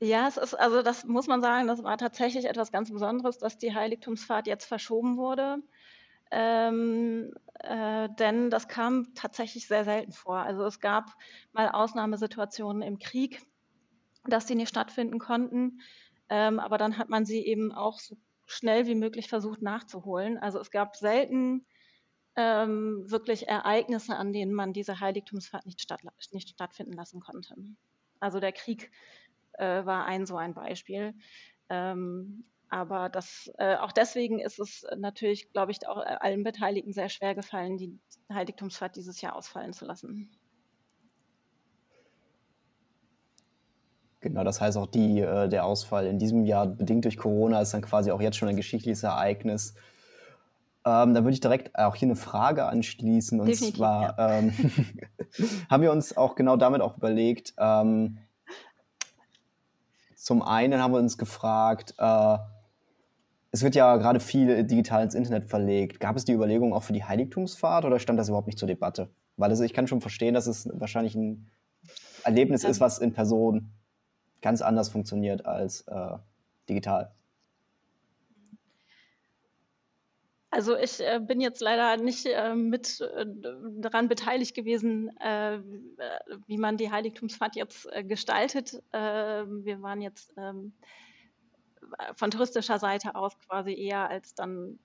Ja, 0.00 0.28
es 0.28 0.36
ist, 0.36 0.54
also 0.54 0.82
das 0.82 1.04
muss 1.04 1.26
man 1.26 1.40
sagen, 1.40 1.66
das 1.68 1.82
war 1.82 1.96
tatsächlich 1.96 2.44
etwas 2.44 2.70
ganz 2.70 2.92
Besonderes, 2.92 3.38
dass 3.38 3.56
die 3.56 3.74
Heiligtumsfahrt 3.74 4.46
jetzt 4.46 4.66
verschoben 4.66 5.16
wurde. 5.16 5.62
Ähm, 6.30 7.32
äh, 7.60 8.08
denn 8.18 8.50
das 8.50 8.68
kam 8.68 9.14
tatsächlich 9.14 9.68
sehr 9.68 9.84
selten 9.84 10.12
vor. 10.12 10.38
Also 10.38 10.64
es 10.64 10.80
gab 10.80 11.14
mal 11.52 11.70
Ausnahmesituationen 11.70 12.82
im 12.82 12.98
Krieg, 12.98 13.42
dass 14.24 14.46
sie 14.46 14.54
nicht 14.56 14.68
stattfinden 14.68 15.18
konnten. 15.18 15.80
Ähm, 16.28 16.60
aber 16.60 16.78
dann 16.78 16.98
hat 16.98 17.08
man 17.08 17.24
sie 17.26 17.46
eben 17.46 17.72
auch 17.72 17.98
so 18.00 18.16
schnell 18.46 18.86
wie 18.86 18.94
möglich 18.96 19.28
versucht 19.28 19.62
nachzuholen. 19.62 20.38
Also 20.38 20.60
es 20.60 20.70
gab 20.70 20.96
selten 20.96 21.66
ähm, 22.36 23.04
wirklich 23.10 23.48
Ereignisse, 23.48 24.16
an 24.16 24.32
denen 24.32 24.52
man 24.52 24.72
diese 24.72 25.00
Heiligtumsfahrt 25.00 25.66
nicht, 25.66 25.80
statt, 25.82 26.02
nicht 26.32 26.50
stattfinden 26.50 26.92
lassen 26.92 27.20
konnte. 27.20 27.54
Also 28.20 28.40
der 28.40 28.52
Krieg 28.52 28.90
äh, 29.58 29.84
war 29.84 30.06
ein 30.06 30.26
so 30.26 30.36
ein 30.36 30.54
Beispiel. 30.54 31.14
Ähm, 31.68 32.44
aber 32.68 33.08
das, 33.08 33.50
äh, 33.58 33.76
auch 33.76 33.92
deswegen 33.92 34.40
ist 34.40 34.58
es 34.58 34.84
natürlich, 34.96 35.52
glaube 35.52 35.72
ich, 35.72 35.86
auch 35.86 35.98
allen 35.98 36.42
Beteiligten 36.42 36.92
sehr 36.92 37.08
schwer 37.08 37.34
gefallen, 37.34 37.76
die 37.76 37.98
Heiligtumsfahrt 38.32 38.96
dieses 38.96 39.20
Jahr 39.20 39.36
ausfallen 39.36 39.72
zu 39.72 39.84
lassen. 39.84 40.30
Genau, 44.20 44.42
das 44.42 44.60
heißt 44.60 44.76
auch 44.76 44.88
die, 44.88 45.20
äh, 45.20 45.48
der 45.48 45.64
Ausfall 45.64 46.06
in 46.06 46.18
diesem 46.18 46.44
Jahr 46.44 46.66
bedingt 46.66 47.04
durch 47.04 47.16
Corona 47.16 47.60
ist 47.60 47.72
dann 47.74 47.82
quasi 47.82 48.10
auch 48.10 48.20
jetzt 48.20 48.36
schon 48.36 48.48
ein 48.48 48.56
geschichtliches 48.56 49.04
Ereignis. 49.04 49.74
Ähm, 50.84 51.14
da 51.14 51.22
würde 51.22 51.32
ich 51.32 51.40
direkt 51.40 51.78
auch 51.78 51.94
hier 51.94 52.06
eine 52.06 52.16
Frage 52.16 52.64
anschließen. 52.64 53.40
Und 53.40 53.46
Definitiv, 53.46 53.76
zwar 53.76 54.18
ja. 54.18 54.38
ähm, 54.38 54.52
haben 55.70 55.82
wir 55.82 55.92
uns 55.92 56.16
auch 56.16 56.34
genau 56.34 56.56
damit 56.56 56.80
auch 56.80 56.96
überlegt, 56.96 57.54
ähm, 57.58 58.18
zum 60.16 60.42
einen 60.42 60.82
haben 60.82 60.92
wir 60.92 60.98
uns 60.98 61.18
gefragt, 61.18 61.94
äh, 61.98 62.38
es 63.52 63.62
wird 63.62 63.74
ja 63.74 63.96
gerade 63.96 64.18
viel 64.18 64.64
digital 64.64 65.04
ins 65.04 65.14
Internet 65.14 65.48
verlegt. 65.48 66.00
Gab 66.00 66.16
es 66.16 66.24
die 66.24 66.32
Überlegung 66.32 66.74
auch 66.74 66.82
für 66.82 66.92
die 66.92 67.04
Heiligtumsfahrt 67.04 67.84
oder 67.84 67.98
stand 67.98 68.18
das 68.18 68.28
überhaupt 68.28 68.48
nicht 68.48 68.58
zur 68.58 68.66
Debatte? 68.66 69.10
Weil 69.36 69.50
also 69.50 69.62
ich 69.62 69.72
kann 69.72 69.86
schon 69.86 70.00
verstehen, 70.00 70.34
dass 70.34 70.46
es 70.46 70.68
wahrscheinlich 70.72 71.14
ein 71.14 71.50
Erlebnis 72.24 72.64
ist, 72.64 72.80
was 72.80 72.98
in 72.98 73.12
Person 73.12 73.70
ganz 74.42 74.62
anders 74.62 74.88
funktioniert 74.88 75.46
als 75.46 75.82
äh, 75.82 76.16
digital. 76.68 77.12
Also 80.56 80.74
ich 80.74 81.00
äh, 81.00 81.20
bin 81.20 81.42
jetzt 81.42 81.60
leider 81.60 82.02
nicht 82.02 82.24
äh, 82.24 82.54
mit 82.54 83.02
äh, 83.02 83.26
daran 83.76 84.08
beteiligt 84.08 84.54
gewesen, 84.54 85.14
äh, 85.18 85.60
wie 86.46 86.56
man 86.56 86.78
die 86.78 86.90
Heiligtumsfahrt 86.90 87.56
jetzt 87.56 87.86
äh, 87.92 88.02
gestaltet. 88.02 88.82
Ähm, 88.94 89.66
wir 89.66 89.82
waren 89.82 90.00
jetzt 90.00 90.32
ähm, 90.38 90.72
von 92.14 92.30
touristischer 92.30 92.78
Seite 92.78 93.16
aus 93.16 93.38
quasi 93.38 93.74
eher 93.74 94.08
als 94.08 94.34
dann 94.34 94.78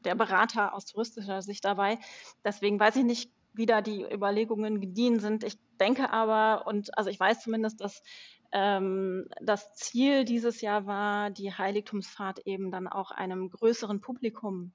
der 0.00 0.16
Berater 0.16 0.74
aus 0.74 0.84
touristischer 0.86 1.42
Sicht 1.42 1.64
dabei. 1.64 2.00
Deswegen 2.44 2.80
weiß 2.80 2.96
ich 2.96 3.04
nicht, 3.04 3.30
wie 3.52 3.66
da 3.66 3.82
die 3.82 4.02
Überlegungen 4.02 4.80
gediehen 4.80 5.20
sind. 5.20 5.44
Ich 5.44 5.56
denke 5.78 6.10
aber, 6.10 6.66
und 6.66 6.98
also 6.98 7.08
ich 7.08 7.20
weiß 7.20 7.40
zumindest, 7.40 7.80
dass 7.80 8.02
ähm, 8.50 9.28
das 9.40 9.74
Ziel 9.74 10.24
dieses 10.24 10.60
Jahr 10.60 10.86
war, 10.86 11.30
die 11.30 11.52
Heiligtumsfahrt 11.52 12.40
eben 12.46 12.72
dann 12.72 12.88
auch 12.88 13.12
einem 13.12 13.48
größeren 13.48 14.00
Publikum 14.00 14.72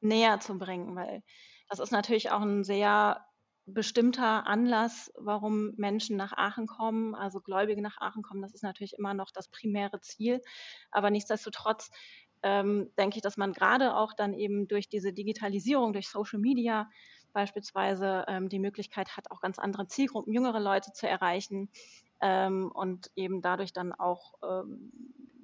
näher 0.00 0.40
zu 0.40 0.58
bringen, 0.58 0.94
weil 0.96 1.22
das 1.68 1.78
ist 1.78 1.92
natürlich 1.92 2.30
auch 2.30 2.40
ein 2.40 2.64
sehr 2.64 3.24
bestimmter 3.66 4.46
Anlass, 4.46 5.12
warum 5.16 5.72
Menschen 5.76 6.16
nach 6.16 6.32
Aachen 6.32 6.66
kommen, 6.66 7.14
also 7.14 7.40
Gläubige 7.40 7.82
nach 7.82 7.98
Aachen 7.98 8.22
kommen. 8.22 8.42
Das 8.42 8.52
ist 8.54 8.62
natürlich 8.62 8.94
immer 8.98 9.14
noch 9.14 9.30
das 9.30 9.48
primäre 9.48 10.00
Ziel. 10.00 10.40
Aber 10.90 11.10
nichtsdestotrotz 11.10 11.90
ähm, 12.42 12.90
denke 12.98 13.16
ich, 13.16 13.22
dass 13.22 13.36
man 13.36 13.52
gerade 13.52 13.94
auch 13.94 14.12
dann 14.14 14.34
eben 14.34 14.66
durch 14.66 14.88
diese 14.88 15.12
Digitalisierung, 15.12 15.92
durch 15.92 16.08
Social 16.08 16.40
Media 16.40 16.88
beispielsweise 17.32 18.24
ähm, 18.28 18.48
die 18.48 18.58
Möglichkeit 18.58 19.16
hat, 19.16 19.30
auch 19.30 19.40
ganz 19.40 19.58
andere 19.58 19.86
Zielgruppen, 19.86 20.32
jüngere 20.32 20.58
Leute 20.58 20.92
zu 20.92 21.08
erreichen 21.08 21.70
ähm, 22.20 22.72
und 22.72 23.10
eben 23.14 23.40
dadurch 23.40 23.72
dann 23.72 23.92
auch 23.92 24.34
ähm, 24.42 24.90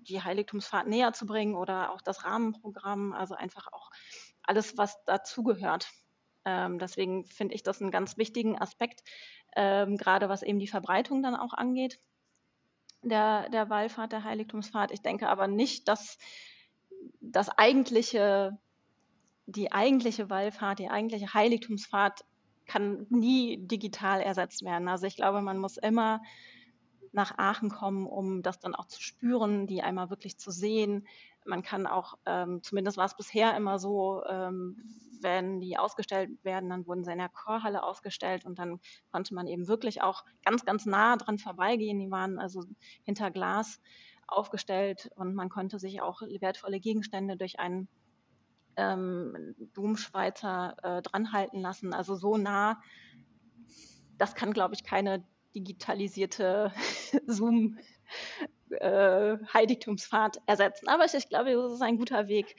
die 0.08 0.22
Heiligtumsfahrt 0.22 0.86
näher 0.86 1.12
zu 1.12 1.26
bringen 1.26 1.54
oder 1.54 1.92
auch 1.92 2.00
das 2.00 2.24
Rahmenprogramm, 2.24 3.12
also 3.12 3.34
einfach 3.34 3.72
auch 3.72 3.90
alles, 4.46 4.76
was 4.76 5.02
dazugehört. 5.04 5.88
Ähm, 6.44 6.78
deswegen 6.78 7.24
finde 7.24 7.54
ich 7.54 7.62
das 7.62 7.80
einen 7.80 7.90
ganz 7.90 8.16
wichtigen 8.16 8.58
Aspekt, 8.58 9.02
ähm, 9.56 9.96
gerade 9.96 10.28
was 10.28 10.42
eben 10.42 10.58
die 10.58 10.68
Verbreitung 10.68 11.22
dann 11.22 11.34
auch 11.34 11.52
angeht, 11.52 11.98
der, 13.02 13.48
der 13.50 13.68
Wallfahrt, 13.70 14.12
der 14.12 14.24
Heiligtumsfahrt. 14.24 14.92
Ich 14.92 15.02
denke 15.02 15.28
aber 15.28 15.48
nicht, 15.48 15.88
dass 15.88 16.18
das 17.20 17.48
eigentliche, 17.48 18.58
die 19.46 19.72
eigentliche 19.72 20.30
Wallfahrt, 20.30 20.78
die 20.78 20.88
eigentliche 20.88 21.34
Heiligtumsfahrt 21.34 22.24
kann 22.66 23.06
nie 23.10 23.58
digital 23.58 24.20
ersetzt 24.20 24.64
werden. 24.64 24.88
Also 24.88 25.06
ich 25.06 25.16
glaube, 25.16 25.40
man 25.40 25.58
muss 25.58 25.76
immer 25.76 26.20
nach 27.16 27.38
Aachen 27.38 27.70
kommen, 27.70 28.06
um 28.06 28.42
das 28.42 28.60
dann 28.60 28.74
auch 28.74 28.84
zu 28.84 29.02
spüren, 29.02 29.66
die 29.66 29.82
einmal 29.82 30.10
wirklich 30.10 30.38
zu 30.38 30.50
sehen. 30.50 31.08
Man 31.46 31.62
kann 31.62 31.86
auch, 31.86 32.18
ähm, 32.26 32.62
zumindest 32.62 32.98
war 32.98 33.06
es 33.06 33.16
bisher 33.16 33.56
immer 33.56 33.78
so, 33.78 34.22
ähm, 34.28 34.76
wenn 35.22 35.60
die 35.60 35.78
ausgestellt 35.78 36.30
werden, 36.44 36.68
dann 36.68 36.86
wurden 36.86 37.04
sie 37.04 37.12
in 37.12 37.18
der 37.18 37.30
Chorhalle 37.30 37.82
ausgestellt 37.82 38.44
und 38.44 38.58
dann 38.58 38.80
konnte 39.10 39.34
man 39.34 39.46
eben 39.46 39.66
wirklich 39.66 40.02
auch 40.02 40.24
ganz, 40.44 40.66
ganz 40.66 40.84
nah 40.84 41.16
dran 41.16 41.38
vorbeigehen. 41.38 41.98
Die 41.98 42.10
waren 42.10 42.38
also 42.38 42.64
hinter 43.04 43.30
Glas 43.30 43.80
aufgestellt 44.26 45.10
und 45.16 45.34
man 45.34 45.48
konnte 45.48 45.78
sich 45.78 46.02
auch 46.02 46.20
wertvolle 46.20 46.80
Gegenstände 46.80 47.38
durch 47.38 47.58
einen 47.58 47.88
ähm, 48.76 49.54
Domschweizer 49.72 50.76
äh, 50.82 51.02
dranhalten 51.02 51.62
lassen. 51.62 51.94
Also 51.94 52.14
so 52.14 52.36
nah, 52.36 52.78
das 54.18 54.34
kann, 54.34 54.52
glaube 54.52 54.74
ich, 54.74 54.84
keine 54.84 55.24
digitalisierte 55.56 56.72
Zoom 57.26 57.78
äh, 58.70 59.38
Heiligtumsfahrt 59.54 60.38
ersetzen. 60.46 60.88
Aber 60.88 61.04
ich, 61.04 61.14
ich 61.14 61.28
glaube, 61.28 61.52
das 61.52 61.72
ist 61.72 61.82
ein 61.82 61.96
guter 61.96 62.28
Weg, 62.28 62.56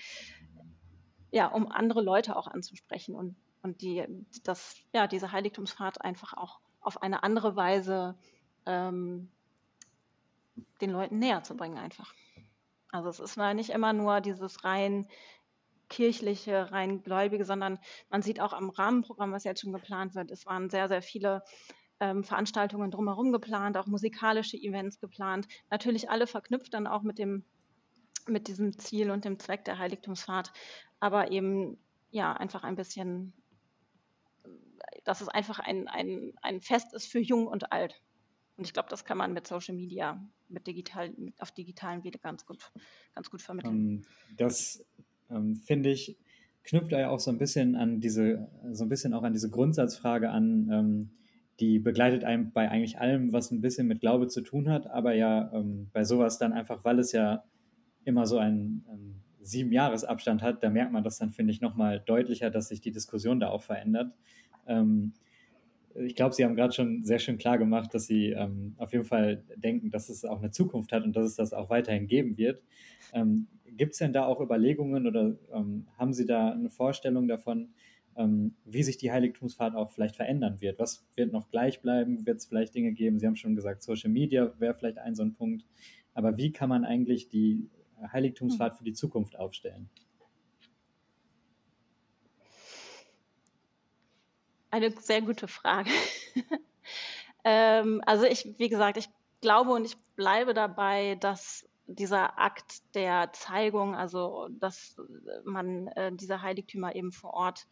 ja, 1.31 1.47
um 1.47 1.71
andere 1.71 2.01
Leute 2.01 2.35
auch 2.35 2.47
anzusprechen 2.47 3.15
und, 3.15 3.35
und 3.61 3.81
die, 3.81 4.03
das, 4.43 4.75
ja, 4.93 5.07
diese 5.07 5.31
Heiligtumsfahrt 5.31 6.01
einfach 6.01 6.33
auch 6.33 6.59
auf 6.81 7.01
eine 7.03 7.23
andere 7.23 7.55
Weise 7.55 8.17
ähm, 8.65 9.29
den 10.81 10.89
Leuten 10.89 11.19
näher 11.19 11.43
zu 11.43 11.55
bringen 11.55 11.77
einfach. 11.77 12.13
Also 12.91 13.09
es 13.09 13.19
ist 13.19 13.37
nicht 13.37 13.69
immer 13.69 13.93
nur 13.93 14.21
dieses 14.21 14.63
rein 14.63 15.07
kirchliche, 15.89 16.71
rein 16.71 17.03
gläubige, 17.03 17.45
sondern 17.45 17.79
man 18.09 18.21
sieht 18.21 18.39
auch 18.39 18.53
am 18.53 18.69
Rahmenprogramm, 18.69 19.31
was 19.31 19.43
jetzt 19.43 19.61
schon 19.61 19.73
geplant 19.73 20.15
wird, 20.15 20.31
es 20.31 20.45
waren 20.45 20.69
sehr, 20.69 20.87
sehr 20.87 21.01
viele 21.01 21.43
ähm, 21.99 22.23
Veranstaltungen 22.23 22.91
drumherum 22.91 23.31
geplant, 23.31 23.77
auch 23.77 23.87
musikalische 23.87 24.57
Events 24.57 24.99
geplant. 24.99 25.47
Natürlich 25.69 26.09
alle 26.09 26.27
verknüpft 26.27 26.73
dann 26.73 26.87
auch 26.87 27.03
mit 27.03 27.19
dem 27.19 27.43
mit 28.27 28.47
diesem 28.47 28.77
Ziel 28.77 29.09
und 29.09 29.25
dem 29.25 29.39
Zweck 29.39 29.63
der 29.65 29.79
Heiligtumsfahrt, 29.79 30.51
aber 30.99 31.31
eben 31.31 31.77
ja 32.09 32.33
einfach 32.33 32.63
ein 32.63 32.75
bisschen, 32.75 33.33
dass 35.05 35.21
es 35.21 35.29
einfach 35.29 35.59
ein, 35.59 35.87
ein, 35.87 36.33
ein 36.41 36.61
Fest 36.61 36.93
ist 36.93 37.07
für 37.07 37.19
Jung 37.19 37.47
und 37.47 37.71
Alt. 37.71 38.01
Und 38.57 38.65
ich 38.65 38.73
glaube, 38.73 38.89
das 38.89 39.05
kann 39.05 39.17
man 39.17 39.33
mit 39.33 39.47
Social 39.47 39.75
Media, 39.75 40.21
mit 40.49 40.67
digital, 40.67 41.11
mit 41.11 41.39
auf 41.41 41.51
digitalen 41.51 42.03
Wege 42.03 42.19
ganz 42.19 42.45
gut, 42.45 42.71
ganz 43.13 43.29
gut 43.29 43.41
vermitteln. 43.41 43.73
Ähm, 43.73 44.01
das 44.35 44.83
ähm, 45.29 45.55
finde 45.57 45.89
ich 45.89 46.17
knüpft 46.63 46.91
ja 46.91 47.09
auch 47.09 47.19
so 47.19 47.31
ein 47.31 47.37
bisschen 47.37 47.75
an 47.75 48.01
diese, 48.01 48.49
so 48.73 48.83
ein 48.83 48.89
bisschen 48.89 49.13
auch 49.13 49.23
an 49.23 49.31
diese 49.31 49.49
Grundsatzfrage 49.49 50.29
an, 50.29 50.69
ähm, 50.71 51.11
die 51.59 51.79
begleitet 51.79 52.23
einem 52.23 52.51
bei 52.51 52.69
eigentlich 52.69 52.99
allem, 52.99 53.33
was 53.33 53.51
ein 53.51 53.61
bisschen 53.61 53.87
mit 53.87 54.01
Glaube 54.01 54.27
zu 54.27 54.41
tun 54.41 54.69
hat, 54.69 54.87
aber 54.87 55.13
ja 55.13 55.51
ähm, 55.53 55.89
bei 55.91 56.03
sowas 56.03 56.37
dann 56.37 56.53
einfach, 56.53 56.85
weil 56.85 56.99
es 56.99 57.11
ja 57.11 57.43
immer 58.05 58.25
so 58.25 58.37
einen 58.37 58.85
ähm, 58.89 59.15
sieben 59.41 59.71
Jahresabstand 59.71 60.41
hat, 60.41 60.63
da 60.63 60.69
merkt 60.69 60.91
man 60.91 61.03
das 61.03 61.17
dann, 61.17 61.31
finde 61.31 61.51
ich, 61.51 61.61
nochmal 61.61 62.01
deutlicher, 62.05 62.49
dass 62.49 62.67
sich 62.67 62.81
die 62.81 62.91
Diskussion 62.91 63.39
da 63.39 63.49
auch 63.49 63.63
verändert. 63.63 64.13
Ähm, 64.67 65.13
ich 65.95 66.15
glaube, 66.15 66.35
Sie 66.35 66.45
haben 66.45 66.55
gerade 66.55 66.73
schon 66.73 67.03
sehr 67.03 67.17
schön 67.17 67.37
klar 67.37 67.57
gemacht, 67.57 67.93
dass 67.93 68.05
Sie 68.05 68.29
ähm, 68.29 68.75
auf 68.77 68.93
jeden 68.93 69.05
Fall 69.05 69.43
denken, 69.55 69.89
dass 69.89 70.09
es 70.09 70.25
auch 70.25 70.39
eine 70.39 70.51
Zukunft 70.51 70.91
hat 70.91 71.03
und 71.03 71.15
dass 71.15 71.25
es 71.25 71.35
das 71.35 71.53
auch 71.53 71.69
weiterhin 71.69 72.07
geben 72.07 72.37
wird. 72.37 72.61
Ähm, 73.13 73.47
Gibt 73.65 73.93
es 73.93 73.99
denn 73.99 74.13
da 74.13 74.25
auch 74.25 74.39
Überlegungen 74.39 75.07
oder 75.07 75.35
ähm, 75.53 75.87
haben 75.97 76.13
Sie 76.13 76.25
da 76.25 76.51
eine 76.51 76.69
Vorstellung 76.69 77.27
davon, 77.27 77.69
wie 78.17 78.83
sich 78.83 78.97
die 78.97 79.11
Heiligtumsfahrt 79.11 79.75
auch 79.75 79.91
vielleicht 79.91 80.15
verändern 80.15 80.59
wird. 80.59 80.79
Was 80.79 81.05
wird 81.15 81.31
noch 81.31 81.49
gleich 81.49 81.81
bleiben? 81.81 82.25
Wird 82.25 82.37
es 82.37 82.45
vielleicht 82.45 82.73
Dinge 82.73 82.91
geben? 82.93 83.19
Sie 83.19 83.27
haben 83.27 83.35
schon 83.35 83.55
gesagt, 83.55 83.83
Social 83.83 84.09
Media 84.09 84.51
wäre 84.59 84.73
vielleicht 84.73 84.97
ein 84.97 85.15
so 85.15 85.23
ein 85.23 85.35
Punkt. 85.35 85.65
Aber 86.13 86.37
wie 86.37 86.51
kann 86.51 86.69
man 86.69 86.83
eigentlich 86.83 87.29
die 87.29 87.69
Heiligtumsfahrt 88.11 88.75
für 88.75 88.83
die 88.83 88.93
Zukunft 88.93 89.37
aufstellen? 89.37 89.89
Eine 94.71 94.91
sehr 94.91 95.21
gute 95.21 95.47
Frage. 95.47 95.91
ähm, 97.43 98.01
also 98.05 98.25
ich, 98.25 98.55
wie 98.57 98.69
gesagt, 98.69 98.97
ich 98.97 99.09
glaube 99.41 99.71
und 99.71 99.85
ich 99.85 99.95
bleibe 100.15 100.53
dabei, 100.53 101.15
dass 101.15 101.67
dieser 101.85 102.37
Akt 102.37 102.81
der 102.95 103.31
Zeigung, 103.31 103.95
also 103.95 104.49
dass 104.59 104.97
man 105.45 105.87
äh, 105.89 106.11
diese 106.13 106.41
Heiligtümer 106.41 106.95
eben 106.95 107.11
vor 107.11 107.33
Ort 107.33 107.67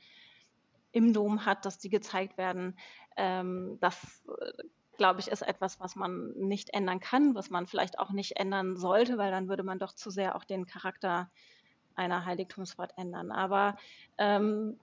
im 0.95 1.11
Dom 1.13 1.45
hat, 1.45 1.65
dass 1.65 1.77
die 1.77 1.89
gezeigt 1.89 2.37
werden. 2.37 2.77
Ähm, 3.17 3.77
das, 3.81 4.23
äh, 4.27 4.63
glaube 4.97 5.19
ich, 5.19 5.27
ist 5.27 5.41
etwas, 5.41 5.79
was 5.81 5.97
man 5.97 6.31
nicht 6.37 6.73
ändern 6.73 7.01
kann, 7.01 7.35
was 7.35 7.49
man 7.49 7.67
vielleicht 7.67 7.99
auch 7.99 8.11
nicht 8.11 8.37
ändern 8.37 8.77
sollte, 8.77 9.17
weil 9.17 9.29
dann 9.29 9.49
würde 9.49 9.63
man 9.63 9.77
doch 9.77 9.91
zu 9.91 10.09
sehr 10.09 10.35
auch 10.35 10.45
den 10.45 10.65
Charakter 10.65 11.29
einer 11.95 12.25
Heiligtumsfahrt 12.25 12.97
ändern. 12.97 13.31
Aber 13.31 13.75
ähm, 14.17 14.79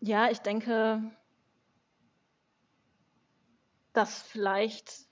ja, 0.00 0.28
ich 0.30 0.40
denke, 0.40 1.00
dass 3.92 4.22
vielleicht 4.22 5.06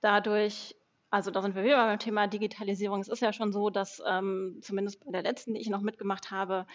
dadurch 0.00 0.75
also 1.10 1.30
da 1.30 1.42
sind 1.42 1.54
wir 1.54 1.64
wieder 1.64 1.86
beim 1.86 1.98
Thema 1.98 2.26
Digitalisierung. 2.26 3.00
Es 3.00 3.08
ist 3.08 3.20
ja 3.20 3.32
schon 3.32 3.52
so, 3.52 3.70
dass 3.70 4.02
ähm, 4.06 4.58
zumindest 4.62 5.04
bei 5.04 5.12
der 5.12 5.22
letzten, 5.22 5.54
die 5.54 5.60
ich 5.60 5.68
noch 5.68 5.80
mitgemacht 5.80 6.30
habe, 6.30 6.66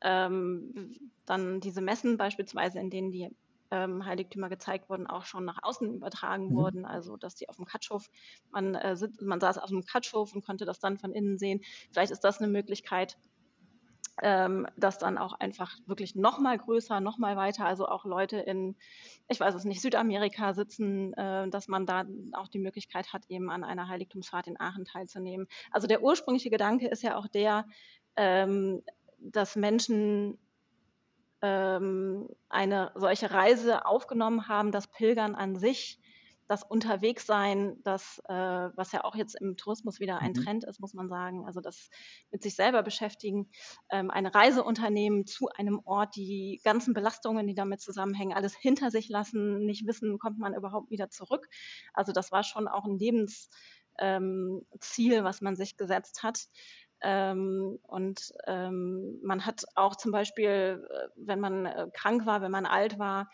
ähm, 0.00 1.10
dann 1.26 1.60
diese 1.60 1.80
Messen 1.80 2.16
beispielsweise, 2.16 2.78
in 2.78 2.90
denen 2.90 3.10
die 3.10 3.30
ähm, 3.70 4.04
Heiligtümer 4.04 4.48
gezeigt 4.48 4.88
wurden, 4.88 5.06
auch 5.06 5.24
schon 5.24 5.44
nach 5.44 5.62
außen 5.62 5.94
übertragen 5.94 6.50
mhm. 6.50 6.54
wurden. 6.54 6.84
Also 6.84 7.16
dass 7.16 7.34
die 7.34 7.48
auf 7.48 7.56
dem 7.56 7.64
Katschhof, 7.64 8.08
man, 8.50 8.74
äh, 8.74 8.96
man 9.20 9.40
saß 9.40 9.58
auf 9.58 9.70
dem 9.70 9.84
Katschhof 9.84 10.34
und 10.34 10.44
konnte 10.44 10.64
das 10.64 10.80
dann 10.80 10.98
von 10.98 11.12
innen 11.12 11.38
sehen. 11.38 11.60
Vielleicht 11.90 12.12
ist 12.12 12.24
das 12.24 12.38
eine 12.38 12.50
Möglichkeit, 12.50 13.16
ähm, 14.22 14.66
das 14.76 14.98
dann 14.98 15.18
auch 15.18 15.32
einfach 15.40 15.76
wirklich 15.86 16.14
noch 16.14 16.38
mal 16.38 16.56
größer, 16.56 17.00
noch 17.00 17.18
mal 17.18 17.36
weiter, 17.36 17.66
also 17.66 17.86
auch 17.86 18.04
Leute 18.04 18.38
in, 18.38 18.76
ich 19.28 19.40
weiß 19.40 19.54
es 19.54 19.64
nicht, 19.64 19.80
Südamerika 19.80 20.54
sitzen, 20.54 21.12
äh, 21.14 21.48
dass 21.48 21.68
man 21.68 21.86
da 21.86 22.04
auch 22.32 22.48
die 22.48 22.58
Möglichkeit 22.58 23.12
hat, 23.12 23.24
eben 23.28 23.50
an 23.50 23.64
einer 23.64 23.88
Heiligtumsfahrt 23.88 24.46
in 24.46 24.60
Aachen 24.60 24.84
teilzunehmen. 24.84 25.48
Also 25.70 25.86
der 25.86 26.02
ursprüngliche 26.02 26.50
Gedanke 26.50 26.88
ist 26.88 27.02
ja 27.02 27.16
auch 27.16 27.26
der, 27.26 27.66
ähm, 28.16 28.82
dass 29.18 29.56
Menschen 29.56 30.38
ähm, 31.42 32.28
eine 32.48 32.92
solche 32.94 33.30
Reise 33.30 33.84
aufgenommen 33.86 34.48
haben, 34.48 34.70
das 34.70 34.86
Pilgern 34.86 35.34
an 35.34 35.56
sich 35.56 35.98
das 36.46 36.62
Unterwegssein, 36.62 37.76
das, 37.84 38.20
äh, 38.28 38.34
was 38.34 38.92
ja 38.92 39.04
auch 39.04 39.14
jetzt 39.16 39.34
im 39.40 39.56
Tourismus 39.56 39.98
wieder 40.00 40.18
ein 40.18 40.32
mhm. 40.32 40.42
Trend 40.42 40.64
ist, 40.64 40.80
muss 40.80 40.92
man 40.94 41.08
sagen, 41.08 41.46
also 41.46 41.60
das 41.60 41.88
mit 42.30 42.42
sich 42.42 42.54
selber 42.54 42.82
beschäftigen, 42.82 43.48
ähm, 43.90 44.10
eine 44.10 44.34
Reise 44.34 44.62
unternehmen 44.62 45.26
zu 45.26 45.48
einem 45.48 45.80
Ort, 45.84 46.16
die 46.16 46.60
ganzen 46.64 46.92
Belastungen, 46.92 47.46
die 47.46 47.54
damit 47.54 47.80
zusammenhängen, 47.80 48.34
alles 48.34 48.54
hinter 48.54 48.90
sich 48.90 49.08
lassen, 49.08 49.64
nicht 49.64 49.86
wissen, 49.86 50.18
kommt 50.18 50.38
man 50.38 50.54
überhaupt 50.54 50.90
wieder 50.90 51.08
zurück. 51.08 51.48
Also 51.94 52.12
das 52.12 52.30
war 52.30 52.42
schon 52.42 52.68
auch 52.68 52.84
ein 52.84 52.98
Lebensziel, 52.98 53.38
ähm, 53.98 55.24
was 55.24 55.40
man 55.40 55.56
sich 55.56 55.76
gesetzt 55.76 56.22
hat. 56.22 56.48
Ähm, 57.00 57.78
und 57.82 58.32
ähm, 58.46 59.18
man 59.22 59.44
hat 59.44 59.64
auch 59.74 59.96
zum 59.96 60.10
Beispiel, 60.12 60.86
äh, 60.90 61.08
wenn 61.16 61.40
man 61.40 61.66
äh, 61.66 61.88
krank 61.92 62.24
war, 62.26 62.40
wenn 62.40 62.50
man 62.50 62.66
alt 62.66 62.98
war, 62.98 63.28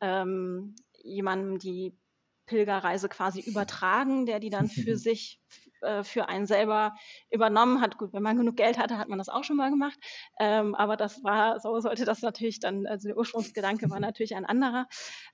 ähm, 0.00 0.74
jemandem 1.02 1.58
die 1.58 1.96
Pilgerreise 2.46 3.08
quasi 3.08 3.40
übertragen, 3.46 4.26
der 4.26 4.40
die 4.40 4.50
dann 4.50 4.68
für 4.68 4.96
sich, 4.96 5.40
äh, 5.80 6.02
für 6.02 6.28
einen 6.28 6.46
selber 6.46 6.94
übernommen 7.30 7.80
hat. 7.80 7.98
Gut, 7.98 8.12
wenn 8.12 8.22
man 8.22 8.36
genug 8.36 8.56
Geld 8.56 8.78
hatte, 8.78 8.98
hat 8.98 9.08
man 9.08 9.18
das 9.18 9.28
auch 9.28 9.44
schon 9.44 9.56
mal 9.56 9.70
gemacht. 9.70 9.98
Ähm, 10.40 10.74
aber 10.74 10.96
das 10.96 11.22
war, 11.22 11.60
so 11.60 11.78
sollte 11.80 12.04
das 12.04 12.22
natürlich 12.22 12.60
dann, 12.60 12.86
also 12.86 13.08
der 13.08 13.16
Ursprungsgedanke 13.16 13.90
war 13.90 14.00
natürlich 14.00 14.34
ein 14.34 14.46
anderer. 14.46 14.86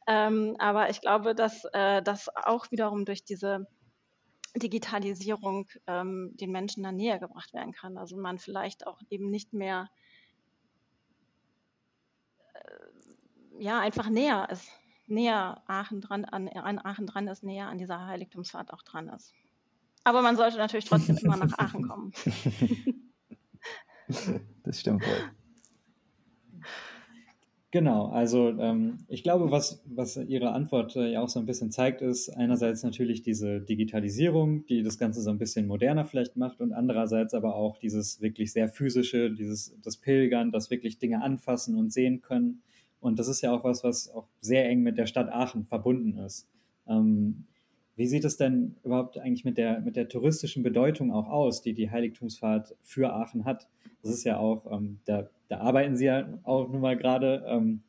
Ähm, 0.07 0.57
aber 0.59 0.91
ich 0.91 1.01
glaube, 1.01 1.35
dass 1.35 1.65
äh, 1.73 2.03
das 2.03 2.29
auch 2.37 2.71
wiederum 2.71 3.05
durch 3.05 3.25
diese 3.25 3.67
Digitalisierung 4.57 5.69
ähm, 5.87 6.33
den 6.35 6.51
Menschen 6.51 6.83
dann 6.83 6.97
näher 6.97 7.19
gebracht 7.19 7.53
werden 7.53 7.73
kann. 7.73 7.99
Also 7.99 8.17
man 8.17 8.39
vielleicht 8.39 8.87
auch 8.87 9.01
eben 9.11 9.31
nicht 9.31 9.53
mehr 9.53 9.89
äh, 12.55 13.63
ja 13.63 13.79
einfach 13.81 14.09
näher 14.09 14.49
ist 14.51 14.71
näher 15.11 15.63
Aachen 15.67 16.01
dran, 16.01 16.25
an, 16.25 16.49
an 16.49 16.79
Aachen 16.79 17.07
dran 17.07 17.29
ist, 17.29 17.43
näher 17.43 17.69
an 17.69 17.79
dieser 17.79 18.07
Heiligtumsfahrt 18.07 18.73
auch 18.73 18.83
dran 18.83 19.09
ist. 19.09 19.33
Aber 20.05 20.23
man 20.23 20.37
sollte 20.37 20.59
natürlich 20.59 20.87
trotzdem 20.87 21.17
immer 21.19 21.37
nach 21.37 21.59
Aachen 21.59 21.87
kommen. 21.87 22.13
das 24.63 24.81
stimmt 24.81 25.03
wohl. 25.03 25.33
Genau, 27.71 28.07
also 28.07 28.49
ähm, 28.59 29.01
ich 29.09 29.23
glaube, 29.23 29.51
was, 29.51 29.83
was 29.85 30.17
Ihre 30.17 30.53
Antwort 30.53 30.97
äh, 30.97 31.13
ja 31.13 31.21
auch 31.21 31.29
so 31.29 31.39
ein 31.39 31.45
bisschen 31.45 31.71
zeigt, 31.71 32.01
ist 32.01 32.31
einerseits 32.31 32.83
natürlich 32.83 33.21
diese 33.21 33.61
Digitalisierung, 33.61 34.65
die 34.65 34.83
das 34.83 34.97
Ganze 34.97 35.21
so 35.21 35.29
ein 35.29 35.37
bisschen 35.37 35.67
moderner 35.67 36.07
vielleicht 36.07 36.37
macht 36.37 36.63
und 36.63 36.73
andererseits 36.73 37.35
aber 37.35 37.57
auch 37.57 37.77
dieses 37.77 38.23
wirklich 38.23 38.53
sehr 38.53 38.71
physische, 38.71 39.31
dieses 39.31 39.79
das 39.83 39.99
Pilgern, 39.99 40.51
das 40.51 40.71
wirklich 40.71 40.99
Dinge 40.99 41.23
anfassen 41.23 41.77
und 41.77 41.93
sehen 41.93 42.23
können. 42.23 42.63
Und 43.01 43.19
das 43.19 43.29
ist 43.29 43.41
ja 43.43 43.53
auch 43.53 43.65
was, 43.65 43.85
was 43.85 44.11
auch 44.11 44.27
sehr 44.41 44.69
eng 44.69 44.83
mit 44.83 44.99
der 44.99 45.07
Stadt 45.07 45.29
Aachen 45.31 45.65
verbunden 45.65 46.19
ist. 46.19 46.49
Ähm, 46.87 47.45
wie 47.97 48.07
sieht 48.07 48.25
es 48.25 48.37
denn 48.37 48.77
überhaupt 48.85 49.19
eigentlich 49.19 49.45
mit 49.45 49.59
der, 49.59 49.81
mit 49.81 49.97
der 49.97 50.09
touristischen 50.09 50.63
Bedeutung 50.63 51.13
auch 51.13 51.29
aus, 51.29 51.63
die 51.63 51.75
die 51.75 51.91
Heiligtumsfahrt 51.91 52.77
für 52.83 53.13
Aachen 53.13 53.45
hat? 53.45 53.69
Das 54.03 54.13
ist 54.13 54.25
ja 54.25 54.39
auch, 54.39 54.71
ähm, 54.71 55.01
da, 55.05 55.29
da 55.49 55.59
arbeiten 55.59 55.97
Sie 55.97 56.07
ja 56.07 56.29
auch 56.45 56.69
nun 56.69 56.81
mal 56.81 56.97
gerade. 56.97 57.45
Ähm, 57.49 57.83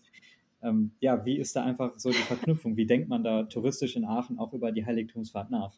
ähm, 0.62 0.92
ja, 1.00 1.24
wie 1.25 1.38
ist 1.38 1.56
da 1.56 1.63
einfach 1.63 1.94
so 1.98 2.10
die 2.10 2.16
Verknüpfung? 2.16 2.75
Wie 2.75 2.86
denkt 2.86 3.08
man 3.08 3.24
da 3.24 3.44
touristisch 3.44 3.96
in 3.96 4.04
Aachen 4.04 4.39
auch 4.39 4.51
über 4.54 4.72
die 4.72 4.86
Heiligtumsfahrt 4.86 5.51
nach? 5.51 5.74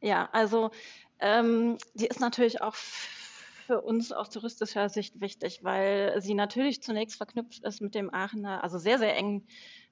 Ja, 0.00 0.28
also 0.32 0.70
ähm, 1.18 1.76
die 1.94 2.06
ist 2.06 2.20
natürlich 2.20 2.62
auch 2.62 2.76
für 3.68 3.82
uns 3.82 4.12
aus 4.12 4.30
touristischer 4.30 4.88
Sicht 4.88 5.20
wichtig, 5.20 5.62
weil 5.62 6.22
sie 6.22 6.32
natürlich 6.32 6.82
zunächst 6.82 7.18
verknüpft 7.18 7.64
ist 7.64 7.82
mit 7.82 7.94
dem 7.94 8.12
Aachener, 8.12 8.64
also 8.64 8.78
sehr, 8.78 8.98
sehr 8.98 9.14
eng 9.14 9.46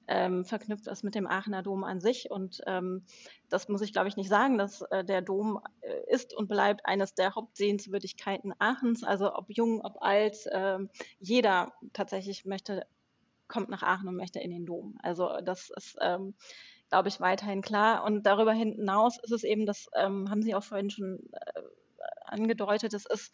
ähm, 0.07 0.45
verknüpft 0.45 0.87
ist 0.87 1.03
mit 1.03 1.13
dem 1.13 1.27
Aachener 1.27 1.61
Dom 1.61 1.83
an 1.83 2.01
sich. 2.01 2.31
Und 2.31 2.59
ähm, 2.65 3.03
das 3.49 3.69
muss 3.69 3.81
ich, 3.81 3.93
glaube 3.93 4.07
ich, 4.07 4.17
nicht 4.17 4.29
sagen, 4.29 4.57
dass 4.57 4.81
äh, 4.81 5.03
der 5.05 5.21
Dom 5.21 5.59
äh, 5.81 6.11
ist 6.11 6.33
und 6.33 6.47
bleibt 6.47 6.87
eines 6.87 7.13
der 7.13 7.35
Hauptsehenswürdigkeiten 7.35 8.51
Aachens. 8.57 9.03
Also 9.03 9.35
ob 9.35 9.45
jung, 9.49 9.81
ob 9.81 10.01
alt, 10.01 10.47
äh, 10.47 10.79
jeder 11.19 11.71
tatsächlich 11.93 12.45
möchte, 12.45 12.87
kommt 13.47 13.69
nach 13.69 13.83
Aachen 13.83 14.07
und 14.07 14.15
möchte 14.15 14.39
in 14.39 14.49
den 14.49 14.65
Dom. 14.65 14.97
Also 15.03 15.29
das 15.43 15.69
ist, 15.69 15.97
ähm, 16.01 16.33
glaube 16.89 17.09
ich, 17.09 17.19
weiterhin 17.21 17.61
klar. 17.61 18.03
Und 18.05 18.25
darüber 18.25 18.53
hinaus 18.53 19.19
ist 19.21 19.31
es 19.31 19.43
eben, 19.43 19.67
das 19.67 19.87
ähm, 19.93 20.31
haben 20.31 20.41
Sie 20.41 20.55
auch 20.55 20.63
vorhin 20.63 20.89
schon 20.89 21.19
äh, 21.31 21.61
angedeutet, 22.27 22.93
es 22.93 23.05
ist 23.05 23.33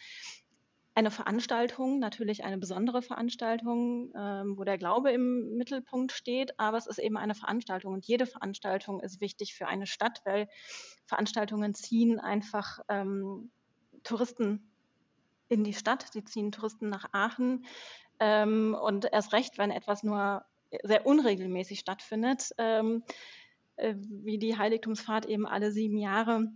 eine 0.96 1.12
Veranstaltung, 1.12 2.00
natürlich 2.00 2.44
eine 2.44 2.58
besondere 2.58 3.02
Veranstaltung, 3.02 4.14
ähm, 4.16 4.58
wo 4.58 4.64
der 4.64 4.78
Glaube 4.78 5.12
im 5.12 5.58
Mittelpunkt 5.58 6.12
steht, 6.12 6.60
aber 6.60 6.78
es 6.78 6.88
ist 6.88 7.00
eben 7.00 7.18
eine 7.18 7.34
Veranstaltung 7.34 7.94
und 7.94 8.06
jede 8.06 8.26
Veranstaltung 8.26 9.00
ist 9.00 9.20
wichtig 9.20 9.56
für 9.56 9.68
eine 9.68 9.88
Stadt, 9.88 10.22
weil 10.26 10.48
Veranstaltungen 11.06 11.74
ziehen 11.74 12.20
einfach 12.20 12.80
ähm, 12.90 13.52
Touristen 14.04 14.72
in 15.50 15.64
die 15.64 15.74
Stadt, 15.74 16.06
sie 16.12 16.24
ziehen 16.24 16.52
Touristen 16.52 16.90
nach 16.90 17.10
Aachen 17.12 17.66
ähm, 18.20 18.78
und 18.80 19.06
erst 19.12 19.34
recht, 19.34 19.58
wenn 19.58 19.72
etwas 19.72 20.04
nur 20.04 20.46
sehr 20.84 21.06
unregelmäßig 21.06 21.80
stattfindet, 21.80 22.52
ähm, 22.58 23.04
äh, 23.78 23.96
wie 23.98 24.38
die 24.38 24.58
Heiligtumsfahrt 24.58 25.26
eben 25.26 25.48
alle 25.48 25.72
sieben 25.72 25.98
Jahre 25.98 26.52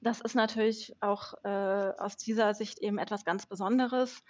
das 0.00 0.20
ist 0.20 0.34
natürlich 0.34 0.94
auch 1.00 1.34
äh, 1.44 1.92
aus 1.98 2.16
dieser 2.16 2.54
Sicht 2.54 2.78
eben 2.78 2.98
etwas 2.98 3.24
ganz 3.24 3.46
Besonderes. 3.46 4.22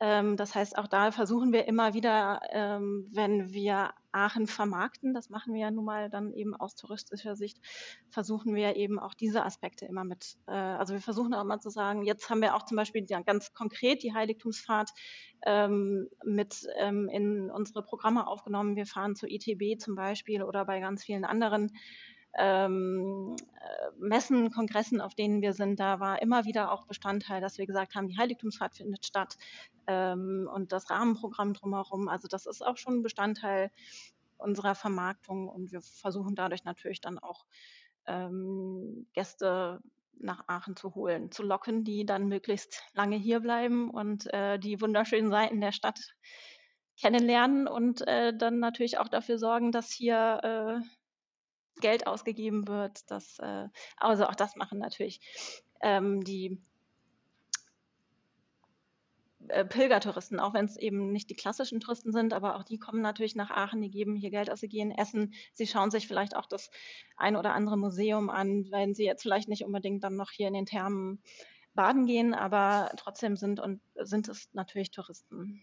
Ähm, 0.00 0.36
das 0.36 0.54
heißt, 0.54 0.76
auch 0.76 0.88
da 0.88 1.12
versuchen 1.12 1.52
wir 1.52 1.68
immer 1.68 1.94
wieder, 1.94 2.40
ähm, 2.50 3.08
wenn 3.12 3.52
wir 3.52 3.92
Aachen 4.10 4.46
vermarkten, 4.46 5.14
das 5.14 5.30
machen 5.30 5.54
wir 5.54 5.60
ja 5.62 5.70
nun 5.70 5.84
mal 5.84 6.10
dann 6.10 6.32
eben 6.32 6.54
aus 6.54 6.74
touristischer 6.74 7.36
Sicht, 7.36 7.60
versuchen 8.10 8.54
wir 8.54 8.76
eben 8.76 8.98
auch 8.98 9.14
diese 9.14 9.44
Aspekte 9.44 9.86
immer 9.86 10.04
mit. 10.04 10.36
Äh, 10.46 10.52
also 10.52 10.94
wir 10.94 11.00
versuchen 11.00 11.32
auch 11.32 11.44
mal 11.44 11.60
zu 11.60 11.70
sagen, 11.70 12.04
jetzt 12.04 12.28
haben 12.28 12.42
wir 12.42 12.56
auch 12.56 12.64
zum 12.64 12.76
Beispiel 12.76 13.06
ja, 13.08 13.20
ganz 13.22 13.54
konkret 13.54 14.02
die 14.02 14.14
Heiligtumsfahrt 14.14 14.90
ähm, 15.46 16.08
mit 16.24 16.66
ähm, 16.76 17.08
in 17.08 17.50
unsere 17.50 17.82
Programme 17.82 18.26
aufgenommen. 18.26 18.76
Wir 18.76 18.86
fahren 18.86 19.14
zur 19.14 19.30
ITB 19.30 19.80
zum 19.80 19.94
Beispiel 19.94 20.42
oder 20.42 20.64
bei 20.64 20.80
ganz 20.80 21.04
vielen 21.04 21.24
anderen 21.24 21.70
ähm, 22.36 23.36
äh, 23.60 23.90
Messen, 23.98 24.50
Kongressen, 24.50 25.00
auf 25.00 25.14
denen 25.14 25.42
wir 25.42 25.52
sind, 25.52 25.78
da 25.78 26.00
war 26.00 26.20
immer 26.22 26.44
wieder 26.44 26.72
auch 26.72 26.86
Bestandteil, 26.86 27.40
dass 27.40 27.58
wir 27.58 27.66
gesagt 27.66 27.94
haben, 27.94 28.08
die 28.08 28.18
Heiligtumsfahrt 28.18 28.74
findet 28.74 29.06
statt 29.06 29.36
ähm, 29.86 30.48
und 30.52 30.72
das 30.72 30.90
Rahmenprogramm 30.90 31.54
drumherum. 31.54 32.08
Also 32.08 32.28
das 32.28 32.46
ist 32.46 32.64
auch 32.64 32.76
schon 32.76 33.02
Bestandteil 33.02 33.70
unserer 34.36 34.74
Vermarktung 34.74 35.48
und 35.48 35.72
wir 35.72 35.80
versuchen 35.80 36.34
dadurch 36.34 36.64
natürlich 36.64 37.00
dann 37.00 37.18
auch 37.18 37.44
ähm, 38.06 39.06
Gäste 39.12 39.80
nach 40.18 40.44
Aachen 40.48 40.76
zu 40.76 40.94
holen, 40.94 41.30
zu 41.30 41.42
locken, 41.42 41.84
die 41.84 42.06
dann 42.06 42.28
möglichst 42.28 42.82
lange 42.94 43.16
hier 43.16 43.40
bleiben 43.40 43.90
und 43.90 44.32
äh, 44.32 44.58
die 44.58 44.80
wunderschönen 44.80 45.30
Seiten 45.30 45.60
der 45.60 45.72
Stadt 45.72 46.00
kennenlernen 47.00 47.66
und 47.66 48.06
äh, 48.06 48.36
dann 48.36 48.60
natürlich 48.60 48.98
auch 48.98 49.08
dafür 49.08 49.38
sorgen, 49.38 49.72
dass 49.72 49.90
hier 49.90 50.40
äh, 50.82 51.03
Geld 51.80 52.06
ausgegeben 52.06 52.68
wird. 52.68 53.10
Das, 53.10 53.38
äh, 53.38 53.68
also 53.96 54.26
auch 54.26 54.34
das 54.34 54.56
machen 54.56 54.78
natürlich 54.78 55.20
ähm, 55.82 56.22
die 56.24 56.60
äh, 59.48 59.64
Pilgertouristen, 59.64 60.40
auch 60.40 60.54
wenn 60.54 60.64
es 60.64 60.76
eben 60.76 61.12
nicht 61.12 61.28
die 61.28 61.34
klassischen 61.34 61.80
Touristen 61.80 62.12
sind, 62.12 62.32
aber 62.32 62.56
auch 62.56 62.62
die 62.62 62.78
kommen 62.78 63.02
natürlich 63.02 63.36
nach 63.36 63.50
Aachen, 63.50 63.82
die 63.82 63.90
geben 63.90 64.16
hier 64.16 64.30
Geld 64.30 64.50
aus, 64.50 64.60
sie 64.60 64.68
gehen 64.68 64.90
essen, 64.90 65.34
sie 65.52 65.66
schauen 65.66 65.90
sich 65.90 66.06
vielleicht 66.06 66.34
auch 66.34 66.46
das 66.46 66.70
ein 67.16 67.36
oder 67.36 67.52
andere 67.52 67.76
Museum 67.76 68.30
an, 68.30 68.66
wenn 68.70 68.94
sie 68.94 69.04
jetzt 69.04 69.22
vielleicht 69.22 69.48
nicht 69.48 69.64
unbedingt 69.64 70.02
dann 70.02 70.16
noch 70.16 70.30
hier 70.30 70.48
in 70.48 70.54
den 70.54 70.66
Thermen 70.66 71.20
baden 71.74 72.06
gehen, 72.06 72.34
aber 72.34 72.90
trotzdem 72.96 73.36
sind 73.36 73.60
und 73.60 73.80
sind 73.96 74.28
es 74.28 74.48
natürlich 74.54 74.90
Touristen. 74.90 75.62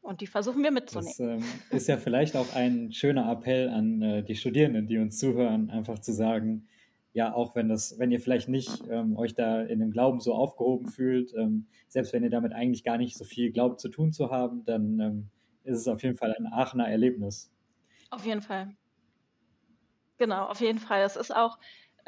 Und 0.00 0.20
die 0.20 0.26
versuchen 0.26 0.62
wir 0.62 0.70
mitzunehmen. 0.70 1.12
Das 1.16 1.20
ähm, 1.20 1.44
ist 1.70 1.88
ja 1.88 1.96
vielleicht 1.96 2.36
auch 2.36 2.54
ein 2.54 2.92
schöner 2.92 3.30
Appell 3.30 3.68
an 3.68 4.00
äh, 4.00 4.22
die 4.22 4.36
Studierenden, 4.36 4.86
die 4.86 4.98
uns 4.98 5.18
zuhören, 5.18 5.70
einfach 5.70 5.98
zu 5.98 6.12
sagen, 6.12 6.66
ja, 7.12 7.34
auch 7.34 7.54
wenn 7.54 7.68
das, 7.68 7.98
wenn 7.98 8.10
ihr 8.10 8.20
vielleicht 8.20 8.48
nicht 8.48 8.84
ähm, 8.90 9.16
euch 9.16 9.34
da 9.34 9.62
in 9.62 9.80
dem 9.80 9.90
Glauben 9.90 10.20
so 10.20 10.34
aufgehoben 10.34 10.86
fühlt, 10.86 11.34
ähm, 11.34 11.66
selbst 11.88 12.12
wenn 12.12 12.22
ihr 12.22 12.30
damit 12.30 12.52
eigentlich 12.52 12.84
gar 12.84 12.96
nicht 12.96 13.16
so 13.16 13.24
viel 13.24 13.50
glaubt 13.50 13.80
zu 13.80 13.88
tun 13.88 14.12
zu 14.12 14.30
haben, 14.30 14.64
dann 14.64 15.00
ähm, 15.00 15.30
ist 15.64 15.78
es 15.78 15.88
auf 15.88 16.02
jeden 16.02 16.16
Fall 16.16 16.34
ein 16.38 16.46
Aachener 16.46 16.88
Erlebnis. 16.88 17.50
Auf 18.10 18.24
jeden 18.24 18.42
Fall. 18.42 18.74
Genau, 20.18 20.46
auf 20.46 20.60
jeden 20.60 20.78
Fall. 20.78 21.02
Es 21.02 21.16
ist 21.16 21.34
auch, 21.34 21.58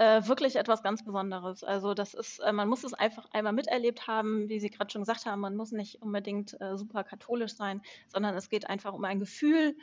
äh, 0.01 0.27
wirklich 0.27 0.57
etwas 0.57 0.83
ganz 0.83 1.05
Besonderes. 1.05 1.63
Also 1.63 1.93
das 1.93 2.15
ist, 2.15 2.39
äh, 2.39 2.53
man 2.53 2.71
muss 2.71 2.85
es 2.85 2.95
einfach 2.95 3.29
einmal 3.33 3.53
miterlebt 3.53 4.07
haben, 4.07 4.49
wie 4.49 4.59
Sie 4.59 4.71
gerade 4.71 4.91
schon 4.91 5.03
gesagt 5.03 5.27
haben, 5.27 5.41
man 5.41 5.57
muss 5.57 5.73
nicht 5.73 6.01
unbedingt 6.01 6.59
äh, 6.59 6.79
super 6.79 7.05
katholisch 7.05 7.55
sein, 7.55 7.83
sondern 8.09 8.35
es 8.35 8.49
geht 8.49 8.67
einfach 8.71 8.95
um 8.95 9.05
ein 9.05 9.21
Gefühl, 9.21 9.77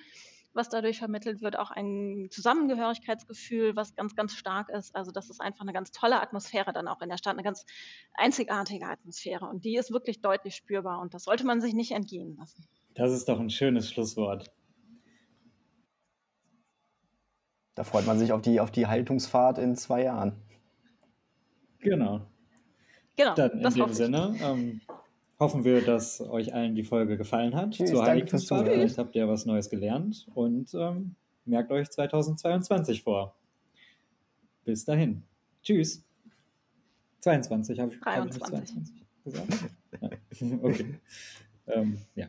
was 0.54 0.70
dadurch 0.70 0.98
vermittelt 0.98 1.44
wird, 1.44 1.60
auch 1.60 1.70
ein 1.70 2.30
Zusammengehörigkeitsgefühl, 2.32 3.76
was 3.76 3.94
ganz, 3.94 4.16
ganz 4.16 4.34
stark 4.34 4.70
ist. 4.70 4.96
Also 4.96 5.12
das 5.12 5.30
ist 5.30 5.40
einfach 5.40 5.62
eine 5.62 5.74
ganz 5.74 5.92
tolle 5.92 6.20
Atmosphäre 6.20 6.74
dann 6.74 6.88
auch 6.88 7.04
in 7.04 7.10
der 7.10 7.18
Stadt, 7.18 7.34
eine 7.34 7.44
ganz 7.44 7.68
einzigartige 8.16 8.88
Atmosphäre. 8.88 9.46
Und 9.46 9.66
die 9.66 9.78
ist 9.78 9.92
wirklich 9.92 10.22
deutlich 10.22 10.56
spürbar 10.56 11.00
und 11.00 11.14
das 11.14 11.26
sollte 11.26 11.46
man 11.46 11.62
sich 11.62 11.76
nicht 11.76 11.92
entgehen 11.92 12.36
lassen. 12.40 12.68
Das 12.96 13.12
ist 13.12 13.30
doch 13.30 13.40
ein 13.40 13.52
schönes 13.52 13.92
Schlusswort. 13.92 14.50
Da 17.78 17.84
freut 17.84 18.08
man 18.08 18.18
sich 18.18 18.32
auf 18.32 18.42
die, 18.42 18.60
auf 18.60 18.72
die 18.72 18.88
Haltungsfahrt 18.88 19.60
in 19.60 19.76
zwei 19.76 20.02
Jahren. 20.02 20.34
Genau. 21.80 22.22
Genau. 23.16 23.36
Dann 23.36 23.52
in 23.52 23.70
dem 23.72 23.94
Sinne 23.94 24.36
ähm, 24.42 24.82
hoffen 25.40 25.64
wir, 25.64 25.86
dass 25.86 26.20
euch 26.20 26.56
allen 26.56 26.74
die 26.74 26.84
Folge 26.84 27.18
gefallen 27.18 27.54
hat. 27.54 27.74
Tschüss, 27.74 27.92
Zur 27.92 28.04
danke 28.04 28.26
fürs 28.28 28.50
Heiligtumsfahrt. 28.50 28.68
Vielleicht 28.68 28.98
habt 28.98 29.16
ihr 29.16 29.28
was 29.28 29.46
Neues 29.46 29.70
gelernt 29.70 30.26
und 30.34 30.74
ähm, 30.74 31.14
merkt 31.46 31.72
euch 31.72 31.88
2022 31.92 33.04
vor. 33.04 33.36
Bis 34.66 34.84
dahin. 34.84 35.22
Tschüss. 35.62 36.04
22 37.20 37.80
habe 37.80 37.94
ich, 37.94 38.02
hab 38.02 38.26
ich 38.26 38.34
nicht 38.34 38.42
23. 38.42 39.06
22 39.24 39.24
gesagt. 39.24 39.54
Ja. 40.02 40.10
Okay. 40.64 41.00
ähm, 41.68 41.98
ja. 42.16 42.28